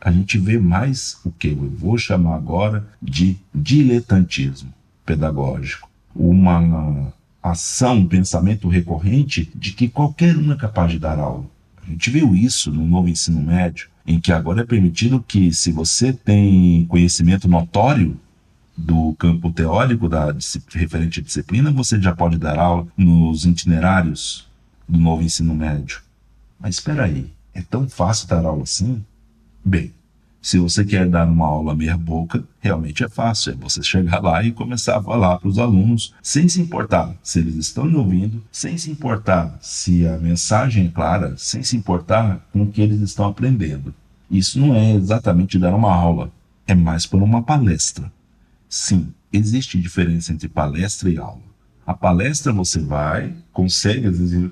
a 0.00 0.10
gente 0.10 0.38
vê 0.38 0.58
mais 0.58 1.18
o 1.24 1.30
que 1.30 1.48
eu 1.48 1.70
vou 1.70 1.98
chamar 1.98 2.36
agora 2.36 2.88
de 3.00 3.36
diletantismo 3.54 4.72
pedagógico. 5.04 5.88
Uma 6.14 7.12
ação, 7.50 8.06
pensamento 8.06 8.68
recorrente 8.68 9.50
de 9.54 9.72
que 9.72 9.88
qualquer 9.88 10.36
um 10.36 10.52
é 10.52 10.56
capaz 10.56 10.92
de 10.92 10.98
dar 10.98 11.18
aula. 11.18 11.44
A 11.86 11.90
gente 11.90 12.10
viu 12.10 12.34
isso 12.34 12.72
no 12.72 12.84
novo 12.86 13.08
ensino 13.08 13.40
médio, 13.40 13.88
em 14.06 14.20
que 14.20 14.32
agora 14.32 14.62
é 14.62 14.66
permitido 14.66 15.24
que, 15.26 15.52
se 15.52 15.72
você 15.72 16.12
tem 16.12 16.84
conhecimento 16.86 17.48
notório 17.48 18.18
do 18.76 19.14
campo 19.14 19.50
teórico 19.50 20.08
da 20.08 20.34
referente 20.72 21.22
disciplina, 21.22 21.70
você 21.70 22.00
já 22.00 22.14
pode 22.14 22.38
dar 22.38 22.58
aula 22.58 22.86
nos 22.96 23.44
itinerários 23.44 24.46
do 24.88 24.98
novo 24.98 25.22
ensino 25.22 25.54
médio. 25.54 26.00
Mas 26.60 26.76
espera 26.76 27.04
aí, 27.04 27.30
é 27.54 27.62
tão 27.62 27.88
fácil 27.88 28.28
dar 28.28 28.44
aula 28.44 28.62
assim? 28.62 29.02
Bem, 29.64 29.92
se 30.40 30.58
você 30.58 30.84
quer 30.84 31.08
dar 31.08 31.26
uma 31.26 31.46
aula 31.46 31.74
meia 31.74 31.96
boca, 31.96 32.44
realmente 32.60 33.02
é 33.02 33.08
fácil. 33.08 33.52
É 33.52 33.56
você 33.56 33.82
chegar 33.82 34.22
lá 34.22 34.42
e 34.44 34.52
começar 34.52 34.96
a 34.96 35.02
falar 35.02 35.38
para 35.38 35.48
os 35.48 35.58
alunos, 35.58 36.14
sem 36.22 36.48
se 36.48 36.60
importar 36.60 37.16
se 37.22 37.40
eles 37.40 37.56
estão 37.56 37.84
me 37.84 37.96
ouvindo, 37.96 38.42
sem 38.52 38.78
se 38.78 38.90
importar 38.90 39.58
se 39.60 40.06
a 40.06 40.18
mensagem 40.18 40.86
é 40.86 40.90
clara, 40.90 41.34
sem 41.36 41.62
se 41.62 41.76
importar 41.76 42.46
com 42.52 42.62
o 42.62 42.70
que 42.70 42.80
eles 42.80 43.00
estão 43.00 43.26
aprendendo. 43.26 43.92
Isso 44.30 44.58
não 44.60 44.74
é 44.74 44.92
exatamente 44.92 45.58
dar 45.58 45.74
uma 45.74 45.92
aula, 45.92 46.30
é 46.66 46.74
mais 46.74 47.06
por 47.06 47.22
uma 47.22 47.42
palestra. 47.42 48.12
Sim, 48.68 49.12
existe 49.32 49.80
diferença 49.80 50.32
entre 50.32 50.48
palestra 50.48 51.10
e 51.10 51.18
aula. 51.18 51.55
A 51.86 51.94
palestra 51.94 52.52
você 52.52 52.80
vai, 52.80 53.32
consegue 53.52 54.08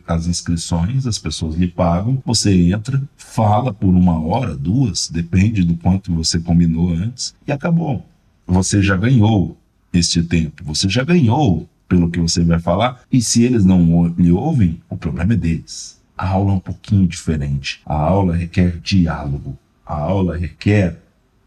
as, 0.06 0.26
inscrições, 0.28 1.04
as 1.04 1.18
pessoas 1.18 1.56
lhe 1.56 1.66
pagam, 1.66 2.22
você 2.24 2.70
entra, 2.70 3.02
fala 3.16 3.74
por 3.74 3.92
uma 3.92 4.20
hora, 4.24 4.54
duas, 4.56 5.08
depende 5.08 5.64
do 5.64 5.76
quanto 5.76 6.14
você 6.14 6.38
combinou 6.38 6.94
antes, 6.94 7.34
e 7.44 7.50
acabou. 7.50 8.06
Você 8.46 8.80
já 8.80 8.96
ganhou 8.96 9.58
este 9.92 10.22
tempo, 10.22 10.62
você 10.62 10.88
já 10.88 11.02
ganhou 11.02 11.68
pelo 11.88 12.08
que 12.08 12.20
você 12.20 12.44
vai 12.44 12.60
falar, 12.60 13.02
e 13.10 13.20
se 13.20 13.42
eles 13.42 13.64
não 13.64 14.14
lhe 14.16 14.30
ouvem, 14.30 14.80
o 14.88 14.96
problema 14.96 15.32
é 15.32 15.36
deles. 15.36 16.00
A 16.16 16.28
aula 16.28 16.52
é 16.52 16.54
um 16.54 16.60
pouquinho 16.60 17.08
diferente. 17.08 17.80
A 17.84 17.94
aula 17.94 18.36
requer 18.36 18.78
diálogo. 18.78 19.58
A 19.84 19.94
aula 19.94 20.36
requer 20.36 21.00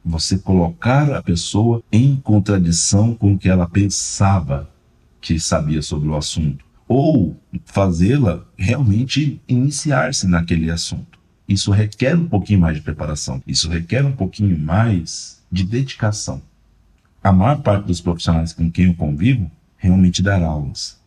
você 0.04 0.38
colocar 0.38 1.10
a 1.14 1.24
pessoa 1.24 1.82
em 1.90 2.18
contradição 2.18 3.16
com 3.16 3.34
o 3.34 3.38
que 3.38 3.48
ela 3.48 3.68
pensava 3.68 4.70
que 5.28 5.40
sabia 5.40 5.82
sobre 5.82 6.08
o 6.08 6.16
assunto, 6.16 6.64
ou 6.88 7.36
fazê-la 7.66 8.46
realmente 8.56 9.42
iniciar-se 9.46 10.26
naquele 10.26 10.72
assunto. 10.72 11.20
Isso 11.46 11.70
requer 11.70 12.16
um 12.16 12.28
pouquinho 12.28 12.62
mais 12.62 12.78
de 12.78 12.82
preparação, 12.82 13.44
isso 13.46 13.70
requer 13.70 14.06
um 14.06 14.14
pouquinho 14.14 14.58
mais 14.58 15.44
de 15.52 15.66
dedicação. 15.66 16.42
A 17.22 17.34
maior 17.34 17.62
parte 17.62 17.88
dos 17.88 18.00
profissionais 18.00 18.54
com 18.54 18.72
quem 18.72 18.86
eu 18.86 18.94
convivo 18.94 19.52
realmente 19.76 20.24
dá 20.24 20.38
aulas. 20.38 20.98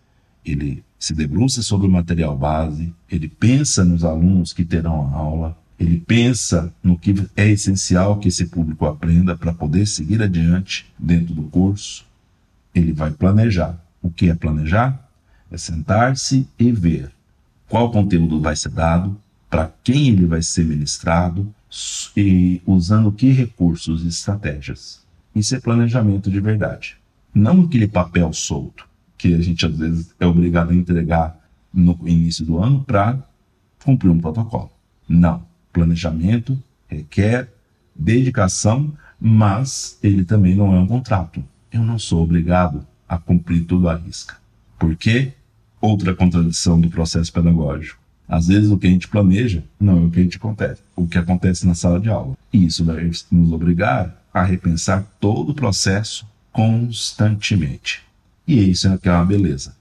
Ele 0.45 0.85
se 0.99 1.15
debruça 1.15 1.63
sobre 1.63 1.87
o 1.87 1.91
material 1.91 2.37
base, 2.37 2.93
ele 3.11 3.27
pensa 3.27 3.87
nos 3.87 4.05
alunos 4.05 4.53
que 4.53 4.67
terão 4.67 5.01
a 5.01 5.17
aula, 5.17 5.59
ele 5.79 5.99
pensa 5.99 6.71
no 6.83 6.99
que 6.99 7.15
é 7.35 7.49
essencial 7.49 8.19
que 8.19 8.29
esse 8.29 8.45
público 8.49 8.85
aprenda 8.85 9.35
para 9.35 9.55
poder 9.55 9.87
seguir 9.87 10.21
adiante 10.23 10.93
dentro 10.99 11.35
do 11.35 11.45
curso. 11.45 12.05
Ele 12.75 12.93
vai 12.93 13.11
planejar. 13.11 13.83
O 14.03 14.11
que 14.11 14.31
é 14.31 14.35
planejar? 14.35 15.09
É 15.51 15.57
sentar-se 15.57 16.49
e 16.59 16.73
ver 16.73 17.11
qual 17.69 17.91
conteúdo 17.91 18.41
vai 18.41 18.57
ser 18.57 18.71
dado, 18.71 19.21
para 19.49 19.73
quem 19.83 20.09
ele 20.09 20.27
vai 20.27 20.43
ser 20.43 20.65
ministrado 20.65 21.53
e 22.17 22.61
usando 22.67 23.13
que 23.13 23.31
recursos 23.31 24.05
e 24.05 24.09
estratégias. 24.09 25.05
Isso 25.35 25.55
é 25.55 25.61
planejamento 25.61 26.31
de 26.31 26.41
verdade. 26.41 26.97
Não 27.35 27.63
aquele 27.63 27.87
papel 27.87 28.33
solto 28.33 28.89
que 29.17 29.35
a 29.35 29.41
gente 29.41 29.65
às 29.67 29.77
vezes 29.77 30.15
é 30.19 30.27
obrigado 30.27 30.71
a 30.71 30.75
entregar 30.75 31.39
no 31.73 31.97
início 32.07 32.45
do 32.45 32.59
ano 32.59 32.83
para 32.83 33.23
cumprir 33.85 34.11
um 34.11 34.21
protocolo. 34.21 34.71
Não. 35.09 35.45
Planejamento 35.73 36.61
requer 36.89 37.49
dedicação, 37.95 38.93
mas 39.21 39.99
ele 40.03 40.25
também 40.25 40.57
não 40.57 40.75
é 40.75 40.81
um 40.81 40.87
contrato. 40.87 41.45
Eu 41.71 41.83
não 41.83 41.99
sou 41.99 42.25
obrigado 42.25 42.85
a 43.11 43.19
cumprir 43.19 43.65
tudo 43.65 43.89
à 43.89 43.97
risca. 43.97 44.37
Por 44.79 44.95
quê? 44.95 45.33
Outra 45.81 46.15
contradição 46.15 46.81
do 46.81 46.89
processo 46.89 47.33
pedagógico. 47.33 47.99
Às 48.29 48.47
vezes 48.47 48.71
o 48.71 48.79
que 48.79 48.87
a 48.87 48.91
gente 48.91 49.09
planeja 49.09 49.65
não 49.81 49.99
é 49.99 50.07
o 50.07 50.11
que 50.11 50.21
a 50.21 50.23
gente 50.23 50.37
acontece, 50.37 50.81
o 50.95 51.09
que 51.09 51.19
acontece 51.19 51.67
na 51.67 51.75
sala 51.75 51.99
de 51.99 52.09
aula. 52.09 52.37
E 52.53 52.65
isso 52.65 52.85
vai 52.85 53.11
nos 53.33 53.53
obrigar 53.53 54.17
a 54.33 54.45
repensar 54.45 55.05
todo 55.19 55.51
o 55.51 55.55
processo 55.55 56.25
constantemente. 56.53 58.01
E 58.47 58.71
isso 58.71 58.87
é 58.87 58.97
é 59.03 59.11
uma 59.11 59.25
beleza. 59.25 59.75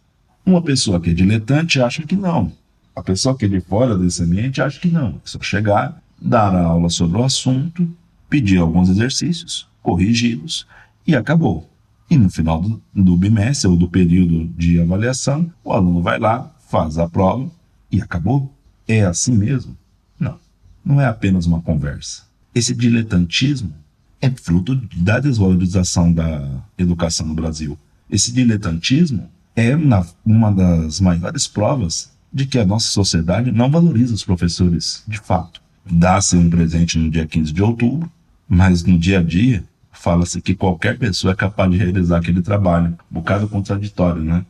Uma 0.43 0.63
pessoa 0.63 0.99
que 0.99 1.11
é 1.11 1.13
diletante 1.13 1.79
acha 1.79 2.01
que 2.01 2.15
não. 2.15 2.51
A 2.95 3.03
pessoa 3.03 3.37
que 3.37 3.45
é 3.45 3.47
de 3.47 3.61
fora 3.61 3.95
desse 3.95 4.23
ambiente 4.23 4.59
acha 4.59 4.79
que 4.79 4.87
não. 4.87 5.09
É 5.09 5.19
só 5.23 5.39
chegar, 5.39 6.01
dar 6.19 6.55
a 6.55 6.63
aula 6.63 6.89
sobre 6.89 7.19
o 7.19 7.23
assunto, 7.23 7.87
pedir 8.27 8.57
alguns 8.57 8.89
exercícios, 8.89 9.67
corrigi-los 9.83 10.65
e 11.05 11.15
acabou. 11.15 11.68
E 12.09 12.17
no 12.17 12.29
final 12.29 12.59
do, 12.59 12.81
do 12.93 13.15
bimestre 13.15 13.69
ou 13.69 13.75
do 13.75 13.87
período 13.87 14.47
de 14.57 14.79
avaliação, 14.81 15.51
o 15.63 15.71
aluno 15.71 16.01
vai 16.01 16.19
lá, 16.19 16.51
faz 16.67 16.97
a 16.97 17.07
prova 17.07 17.49
e 17.91 18.01
acabou. 18.01 18.51
É 18.87 19.05
assim 19.05 19.35
mesmo? 19.35 19.77
Não. 20.19 20.39
Não 20.83 20.99
é 20.99 21.05
apenas 21.05 21.45
uma 21.45 21.61
conversa. 21.61 22.23
Esse 22.53 22.73
diletantismo 22.73 23.73
é 24.21 24.29
fruto 24.29 24.75
da 24.95 25.19
desvalorização 25.19 26.11
da 26.11 26.63
educação 26.77 27.27
no 27.27 27.35
Brasil. 27.35 27.77
Esse 28.09 28.31
diletantismo 28.31 29.29
é 29.55 29.75
uma, 29.75 30.51
das 30.51 30.99
maiores 30.99 31.47
provas 31.47 32.11
de 32.31 32.45
que 32.45 32.57
a 32.57 32.65
nossa 32.65 32.87
sociedade 32.87 33.51
não 33.51 33.69
valoriza 33.69 34.13
os 34.13 34.23
professores 34.23 35.03
de 35.07 35.19
fato. 35.19 35.61
Dá-se 35.89 36.35
um 36.35 36.49
presente 36.49 36.97
no 36.97 37.09
dia 37.09 37.25
15 37.25 37.53
de 37.53 37.61
outubro, 37.61 38.11
mas 38.47 38.83
no 38.83 38.97
dia 38.97 39.19
a 39.19 39.23
dia 39.23 39.63
fala-se 39.99 40.41
que 40.41 40.55
qualquer 40.55 40.97
pessoa 40.97 41.33
é 41.33 41.35
capaz 41.35 41.69
de 41.69 41.77
realizar 41.77 42.19
aquele 42.19 42.41
trabalho. 42.41 42.97
Um 43.11 43.15
bocado 43.15 43.49
contraditório, 43.49 44.23
né? 44.23 44.45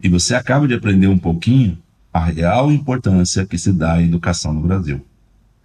E 0.00 0.08
você 0.08 0.34
acaba 0.34 0.66
de 0.68 0.74
aprender 0.74 1.08
um 1.08 1.18
pouquinho 1.18 1.76
a 2.12 2.24
real 2.26 2.70
importância 2.70 3.44
que 3.44 3.58
se 3.58 3.72
dá 3.72 3.94
à 3.94 4.02
educação 4.02 4.52
no 4.52 4.60
Brasil. 4.60 5.04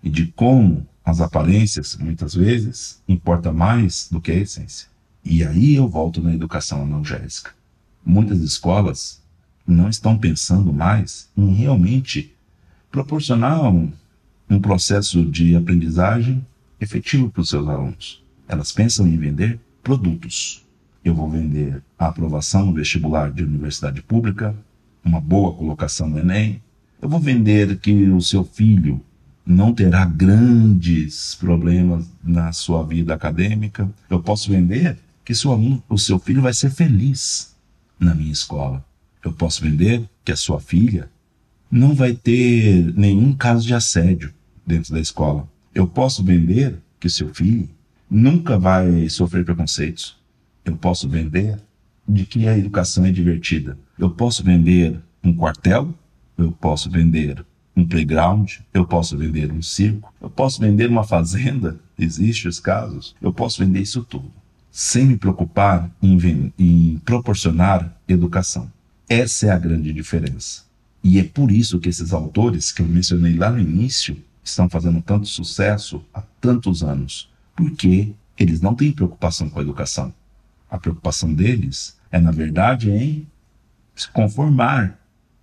E 0.03 0.09
de 0.09 0.25
como 0.27 0.87
as 1.05 1.21
aparências, 1.21 1.95
muitas 1.97 2.33
vezes, 2.33 2.99
importa 3.07 3.51
mais 3.51 4.09
do 4.11 4.19
que 4.19 4.31
a 4.31 4.35
essência. 4.35 4.87
E 5.23 5.43
aí 5.43 5.75
eu 5.75 5.87
volto 5.87 6.21
na 6.21 6.33
educação 6.33 6.81
analgésica. 6.81 7.51
Muitas 8.03 8.39
escolas 8.39 9.21
não 9.67 9.87
estão 9.87 10.17
pensando 10.17 10.73
mais 10.73 11.29
em 11.37 11.53
realmente 11.53 12.33
proporcionar 12.91 13.71
um, 13.71 13.91
um 14.49 14.59
processo 14.59 15.23
de 15.23 15.55
aprendizagem 15.55 16.43
efetivo 16.79 17.29
para 17.29 17.41
os 17.41 17.49
seus 17.49 17.67
alunos. 17.67 18.26
Elas 18.47 18.71
pensam 18.71 19.07
em 19.07 19.17
vender 19.17 19.59
produtos. 19.83 20.65
Eu 21.03 21.13
vou 21.13 21.29
vender 21.29 21.81
a 21.97 22.07
aprovação 22.07 22.65
no 22.65 22.73
vestibular 22.73 23.31
de 23.31 23.43
universidade 23.43 24.01
pública, 24.01 24.55
uma 25.03 25.19
boa 25.19 25.53
colocação 25.53 26.09
no 26.09 26.19
Enem. 26.19 26.61
Eu 27.01 27.09
vou 27.09 27.19
vender 27.19 27.77
que 27.79 28.09
o 28.09 28.21
seu 28.21 28.43
filho 28.43 29.01
não 29.45 29.73
terá 29.73 30.03
grandes 30.05 31.35
problemas 31.35 32.05
na 32.23 32.51
sua 32.51 32.83
vida 32.83 33.13
acadêmica. 33.13 33.89
Eu 34.09 34.21
posso 34.21 34.51
vender 34.51 34.97
que 35.23 35.33
seu 35.33 35.51
aluno, 35.51 35.81
o 35.87 35.97
seu 35.97 36.19
filho 36.19 36.41
vai 36.41 36.53
ser 36.53 36.69
feliz 36.69 37.55
na 37.99 38.13
minha 38.13 38.31
escola. 38.31 38.83
Eu 39.23 39.31
posso 39.31 39.61
vender 39.61 40.07
que 40.23 40.31
a 40.31 40.37
sua 40.37 40.59
filha 40.59 41.09
não 41.71 41.93
vai 41.93 42.13
ter 42.13 42.93
nenhum 42.95 43.33
caso 43.33 43.65
de 43.65 43.73
assédio 43.73 44.33
dentro 44.65 44.93
da 44.93 44.99
escola. 44.99 45.47
Eu 45.73 45.87
posso 45.87 46.23
vender 46.23 46.75
que 46.99 47.09
seu 47.09 47.33
filho 47.33 47.69
nunca 48.09 48.57
vai 48.57 49.09
sofrer 49.09 49.43
preconceitos. 49.43 50.17
Eu 50.63 50.75
posso 50.75 51.07
vender 51.07 51.59
de 52.07 52.25
que 52.25 52.47
a 52.47 52.57
educação 52.57 53.05
é 53.05 53.11
divertida. 53.11 53.77
Eu 53.97 54.09
posso 54.09 54.43
vender 54.43 54.99
um 55.23 55.33
quartel, 55.33 55.93
eu 56.37 56.51
posso 56.51 56.89
vender 56.89 57.45
um 57.75 57.85
playground, 57.85 58.53
eu 58.73 58.85
posso 58.85 59.17
vender 59.17 59.51
um 59.51 59.61
circo, 59.61 60.13
eu 60.21 60.29
posso 60.29 60.59
vender 60.59 60.89
uma 60.89 61.03
fazenda, 61.03 61.79
existem 61.97 62.49
os 62.49 62.59
casos, 62.59 63.15
eu 63.21 63.31
posso 63.31 63.63
vender 63.63 63.81
isso 63.81 64.03
tudo, 64.03 64.31
sem 64.71 65.05
me 65.05 65.17
preocupar 65.17 65.89
em, 66.01 66.53
em 66.57 66.97
proporcionar 67.05 67.95
educação. 68.07 68.71
Essa 69.07 69.47
é 69.47 69.49
a 69.51 69.59
grande 69.59 69.93
diferença. 69.93 70.63
E 71.03 71.19
é 71.19 71.23
por 71.23 71.51
isso 71.51 71.79
que 71.79 71.89
esses 71.89 72.13
autores 72.13 72.71
que 72.71 72.81
eu 72.81 72.87
mencionei 72.87 73.35
lá 73.35 73.51
no 73.51 73.59
início 73.59 74.17
estão 74.43 74.69
fazendo 74.69 75.01
tanto 75.01 75.27
sucesso 75.27 76.03
há 76.13 76.21
tantos 76.41 76.83
anos 76.83 77.29
porque 77.57 78.13
eles 78.37 78.61
não 78.61 78.75
têm 78.75 78.91
preocupação 78.91 79.49
com 79.49 79.59
a 79.59 79.63
educação. 79.63 80.13
A 80.69 80.77
preocupação 80.77 81.33
deles 81.33 81.97
é, 82.11 82.19
na 82.19 82.31
verdade, 82.31 82.91
em 82.91 83.27
se 83.95 84.07
conformar, 84.09 84.99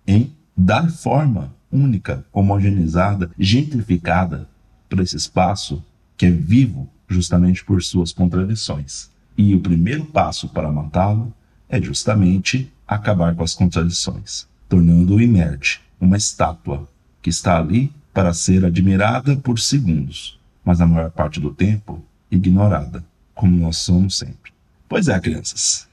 em 0.07 0.33
dar 0.55 0.89
forma 0.89 1.53
única, 1.71 2.25
homogeneizada, 2.31 3.29
gentrificada 3.37 4.47
para 4.87 5.03
esse 5.03 5.17
espaço 5.17 5.83
que 6.15 6.25
é 6.25 6.31
vivo 6.31 6.89
justamente 7.07 7.63
por 7.65 7.83
suas 7.83 8.13
contradições. 8.13 9.09
E 9.37 9.53
o 9.53 9.59
primeiro 9.59 10.05
passo 10.05 10.47
para 10.47 10.71
matá-lo 10.71 11.33
é 11.67 11.81
justamente 11.81 12.71
acabar 12.87 13.35
com 13.35 13.43
as 13.43 13.53
contradições, 13.53 14.47
tornando-o 14.69 15.19
inerte, 15.19 15.81
uma 15.99 16.15
estátua 16.15 16.87
que 17.21 17.29
está 17.29 17.57
ali 17.59 17.91
para 18.13 18.33
ser 18.33 18.63
admirada 18.63 19.35
por 19.35 19.59
segundos, 19.59 20.39
mas 20.65 20.81
a 20.81 20.87
maior 20.87 21.11
parte 21.11 21.39
do 21.39 21.53
tempo 21.53 22.03
ignorada, 22.29 23.05
como 23.33 23.55
nós 23.55 23.77
somos 23.77 24.17
sempre. 24.17 24.51
Pois 24.89 25.07
é, 25.07 25.19
crianças. 25.19 25.87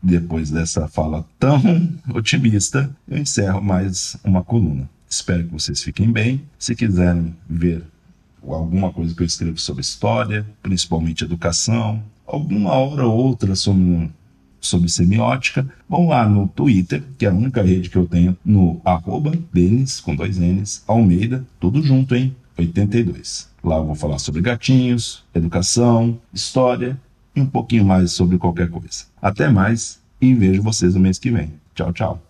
Depois 0.00 0.50
dessa 0.50 0.86
fala 0.86 1.26
tão 1.38 1.60
otimista, 2.14 2.94
eu 3.08 3.18
encerro 3.18 3.60
mais 3.60 4.16
uma 4.22 4.44
coluna. 4.44 4.88
Espero 5.08 5.44
que 5.44 5.52
vocês 5.52 5.82
fiquem 5.82 6.12
bem. 6.12 6.42
Se 6.58 6.76
quiserem 6.76 7.34
ver 7.48 7.82
alguma 8.46 8.92
coisa 8.92 9.14
que 9.14 9.22
eu 9.22 9.26
escrevo 9.26 9.58
sobre 9.58 9.80
história, 9.80 10.46
principalmente 10.62 11.24
educação, 11.24 12.02
alguma 12.26 12.72
hora 12.72 13.06
ou 13.06 13.16
outra 13.16 13.56
sobre, 13.56 14.10
sobre 14.60 14.88
semiótica, 14.88 15.66
vão 15.88 16.08
lá 16.08 16.28
no 16.28 16.46
Twitter, 16.46 17.02
que 17.16 17.26
é 17.26 17.30
a 17.30 17.34
única 17.34 17.62
rede 17.62 17.90
que 17.90 17.96
eu 17.96 18.06
tenho, 18.06 18.36
no 18.44 18.80
arroba 18.84 19.32
Denis, 19.52 20.00
com 20.00 20.14
dois 20.14 20.38
N's, 20.38 20.84
Almeida, 20.86 21.44
tudo 21.58 21.82
junto, 21.82 22.14
hein? 22.14 22.36
82. 22.58 23.48
Lá 23.62 23.76
eu 23.76 23.86
vou 23.86 23.94
falar 23.94 24.18
sobre 24.18 24.40
gatinhos, 24.40 25.24
educação, 25.34 26.20
história 26.32 26.98
e 27.34 27.40
um 27.40 27.46
pouquinho 27.46 27.84
mais 27.84 28.12
sobre 28.12 28.38
qualquer 28.38 28.68
coisa. 28.68 29.04
Até 29.22 29.48
mais 29.48 30.00
e 30.20 30.34
vejo 30.34 30.62
vocês 30.62 30.94
no 30.94 31.00
mês 31.00 31.18
que 31.18 31.30
vem. 31.30 31.52
Tchau, 31.74 31.92
tchau. 31.92 32.27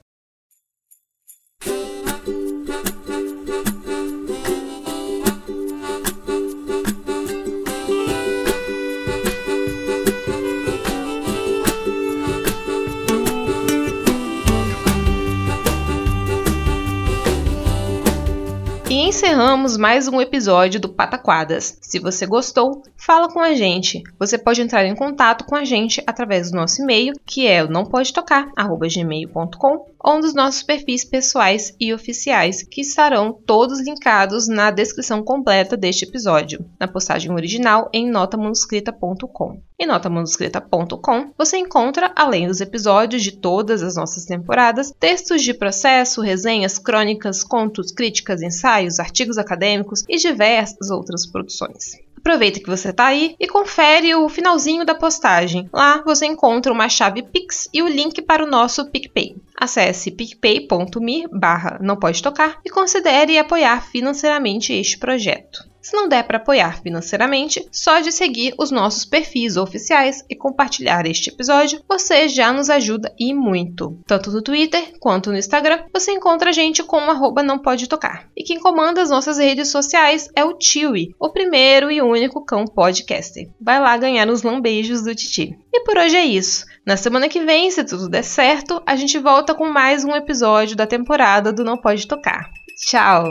Encerramos 19.19 19.77
mais 19.77 20.07
um 20.07 20.21
episódio 20.21 20.79
do 20.79 20.89
Pataquadas. 20.89 21.77
Se 21.81 21.99
você 21.99 22.25
gostou, 22.25 22.85
fala 22.97 23.29
com 23.29 23.41
a 23.41 23.53
gente. 23.53 24.05
Você 24.17 24.39
pode 24.39 24.63
entrar 24.63 24.87
em 24.87 24.95
contato 24.95 25.45
com 25.45 25.57
a 25.57 25.65
gente 25.65 26.01
através 26.07 26.53
do 26.53 26.57
nosso 26.57 26.81
e-mail, 26.81 27.15
que 27.27 27.45
é 27.45 27.65
o 27.65 27.69
nãopodetocar@gmail.com, 27.69 29.87
ou 29.99 30.21
dos 30.21 30.35
nossos 30.35 30.63
perfis 30.63 31.05
pessoais 31.05 31.75
e 31.81 31.93
oficiais, 31.93 32.63
que 32.63 32.81
estarão 32.81 33.33
todos 33.33 33.81
linkados 33.81 34.49
na 34.49 34.71
descrição 34.71 35.23
completa 35.23 35.77
deste 35.77 36.05
episódio, 36.05 36.65
na 36.79 36.87
postagem 36.87 37.33
original 37.33 37.89
em 37.93 38.09
notamanuscrita.com. 38.09 39.61
Em 39.79 39.87
notamanuscrita.com 39.87 41.33
você 41.37 41.59
encontra, 41.59 42.13
além 42.17 42.47
dos 42.47 42.61
episódios 42.61 43.23
de 43.23 43.33
todas 43.33 43.83
as 43.83 43.97
nossas 43.97 44.25
temporadas, 44.25 44.93
textos 44.99 45.43
de 45.43 45.55
processo, 45.55 46.21
resenhas, 46.21 46.79
crônicas, 46.79 47.45
contos, 47.45 47.93
críticas, 47.93 48.43
ensaios, 48.43 48.99
artigos 48.99 49.39
acadêmicos 49.39 50.05
e 50.09 50.17
diversas 50.17 50.91
outras 50.91 51.27
produções. 51.27 52.08
Aproveita 52.29 52.61
que 52.61 52.69
você 52.69 52.91
está 52.91 53.07
aí 53.07 53.35
e 53.41 53.47
confere 53.47 54.15
o 54.15 54.29
finalzinho 54.29 54.85
da 54.85 54.95
postagem. 54.95 55.67
Lá 55.73 56.03
você 56.05 56.27
encontra 56.27 56.71
uma 56.71 56.87
chave 56.87 57.23
Pix 57.23 57.71
e 57.73 57.81
o 57.81 57.89
link 57.89 58.21
para 58.21 58.45
o 58.45 58.47
nosso 58.47 58.85
PicPay. 58.91 59.37
Acesse 59.57 60.11
picpay.me 60.11 61.27
barra 61.33 61.79
não 61.81 61.97
pode 61.97 62.23
tocar 62.23 62.61
e 62.63 62.69
considere 62.69 63.39
apoiar 63.39 63.83
financeiramente 63.83 64.75
este 64.75 64.99
projeto. 64.99 65.67
Se 65.89 65.97
não 65.97 66.07
der 66.07 66.23
para 66.25 66.37
apoiar 66.37 66.83
financeiramente, 66.83 67.67
só 67.73 67.99
de 68.01 68.13
seguir 68.13 68.53
os 68.59 68.71
nossos 68.71 69.07
perfis 69.07 69.57
oficiais 69.57 70.23
e 70.29 70.37
compartilhar 70.37 71.07
este 71.07 71.31
episódio, 71.31 71.83
você 71.89 72.29
já 72.29 72.53
nos 72.53 72.69
ajuda 72.69 73.11
e 73.19 73.33
muito. 73.33 73.99
Tanto 74.07 74.31
no 74.31 74.43
Twitter 74.43 74.93
quanto 75.01 75.31
no 75.31 75.39
Instagram, 75.39 75.85
você 75.91 76.13
encontra 76.13 76.51
a 76.51 76.53
gente 76.53 76.83
com 76.83 76.99
arroba 76.99 77.43
não 77.43 77.59
pode 77.59 77.89
tocar. 77.89 78.29
E 78.37 78.45
quem 78.45 78.61
comanda 78.61 79.01
as 79.01 79.09
nossas 79.09 79.39
redes 79.39 79.69
sociais 79.69 80.29
é 80.37 80.45
o 80.45 80.59
Tiwi, 80.59 81.15
o 81.19 81.31
primeiro 81.31 81.91
e 81.91 82.03
único 82.03 82.45
cão 82.45 82.67
podcaster. 82.67 83.49
Vai 83.59 83.81
lá 83.81 83.97
ganhar 83.97 84.29
os 84.29 84.43
lambejos 84.43 85.01
do 85.05 85.15
Titi. 85.15 85.59
E 85.73 85.85
por 85.85 85.97
hoje 85.97 86.17
é 86.17 86.27
isso. 86.27 86.67
Na 86.85 86.99
semana 86.99 87.31
que 87.31 87.41
vem, 87.41 87.71
se 87.71 87.83
tudo 87.83 88.11
der 88.11 88.25
certo, 88.25 88.83
a 88.85 88.95
gente 88.95 89.19
volta 89.19 89.55
com 89.55 89.65
mais 89.65 90.05
um 90.05 90.15
episódio 90.15 90.77
da 90.77 90.87
temporada 90.87 91.51
do 91.51 91.65
Não 91.65 91.79
Pode 91.79 92.07
Tocar. 92.07 92.51
Tchau! 92.77 93.25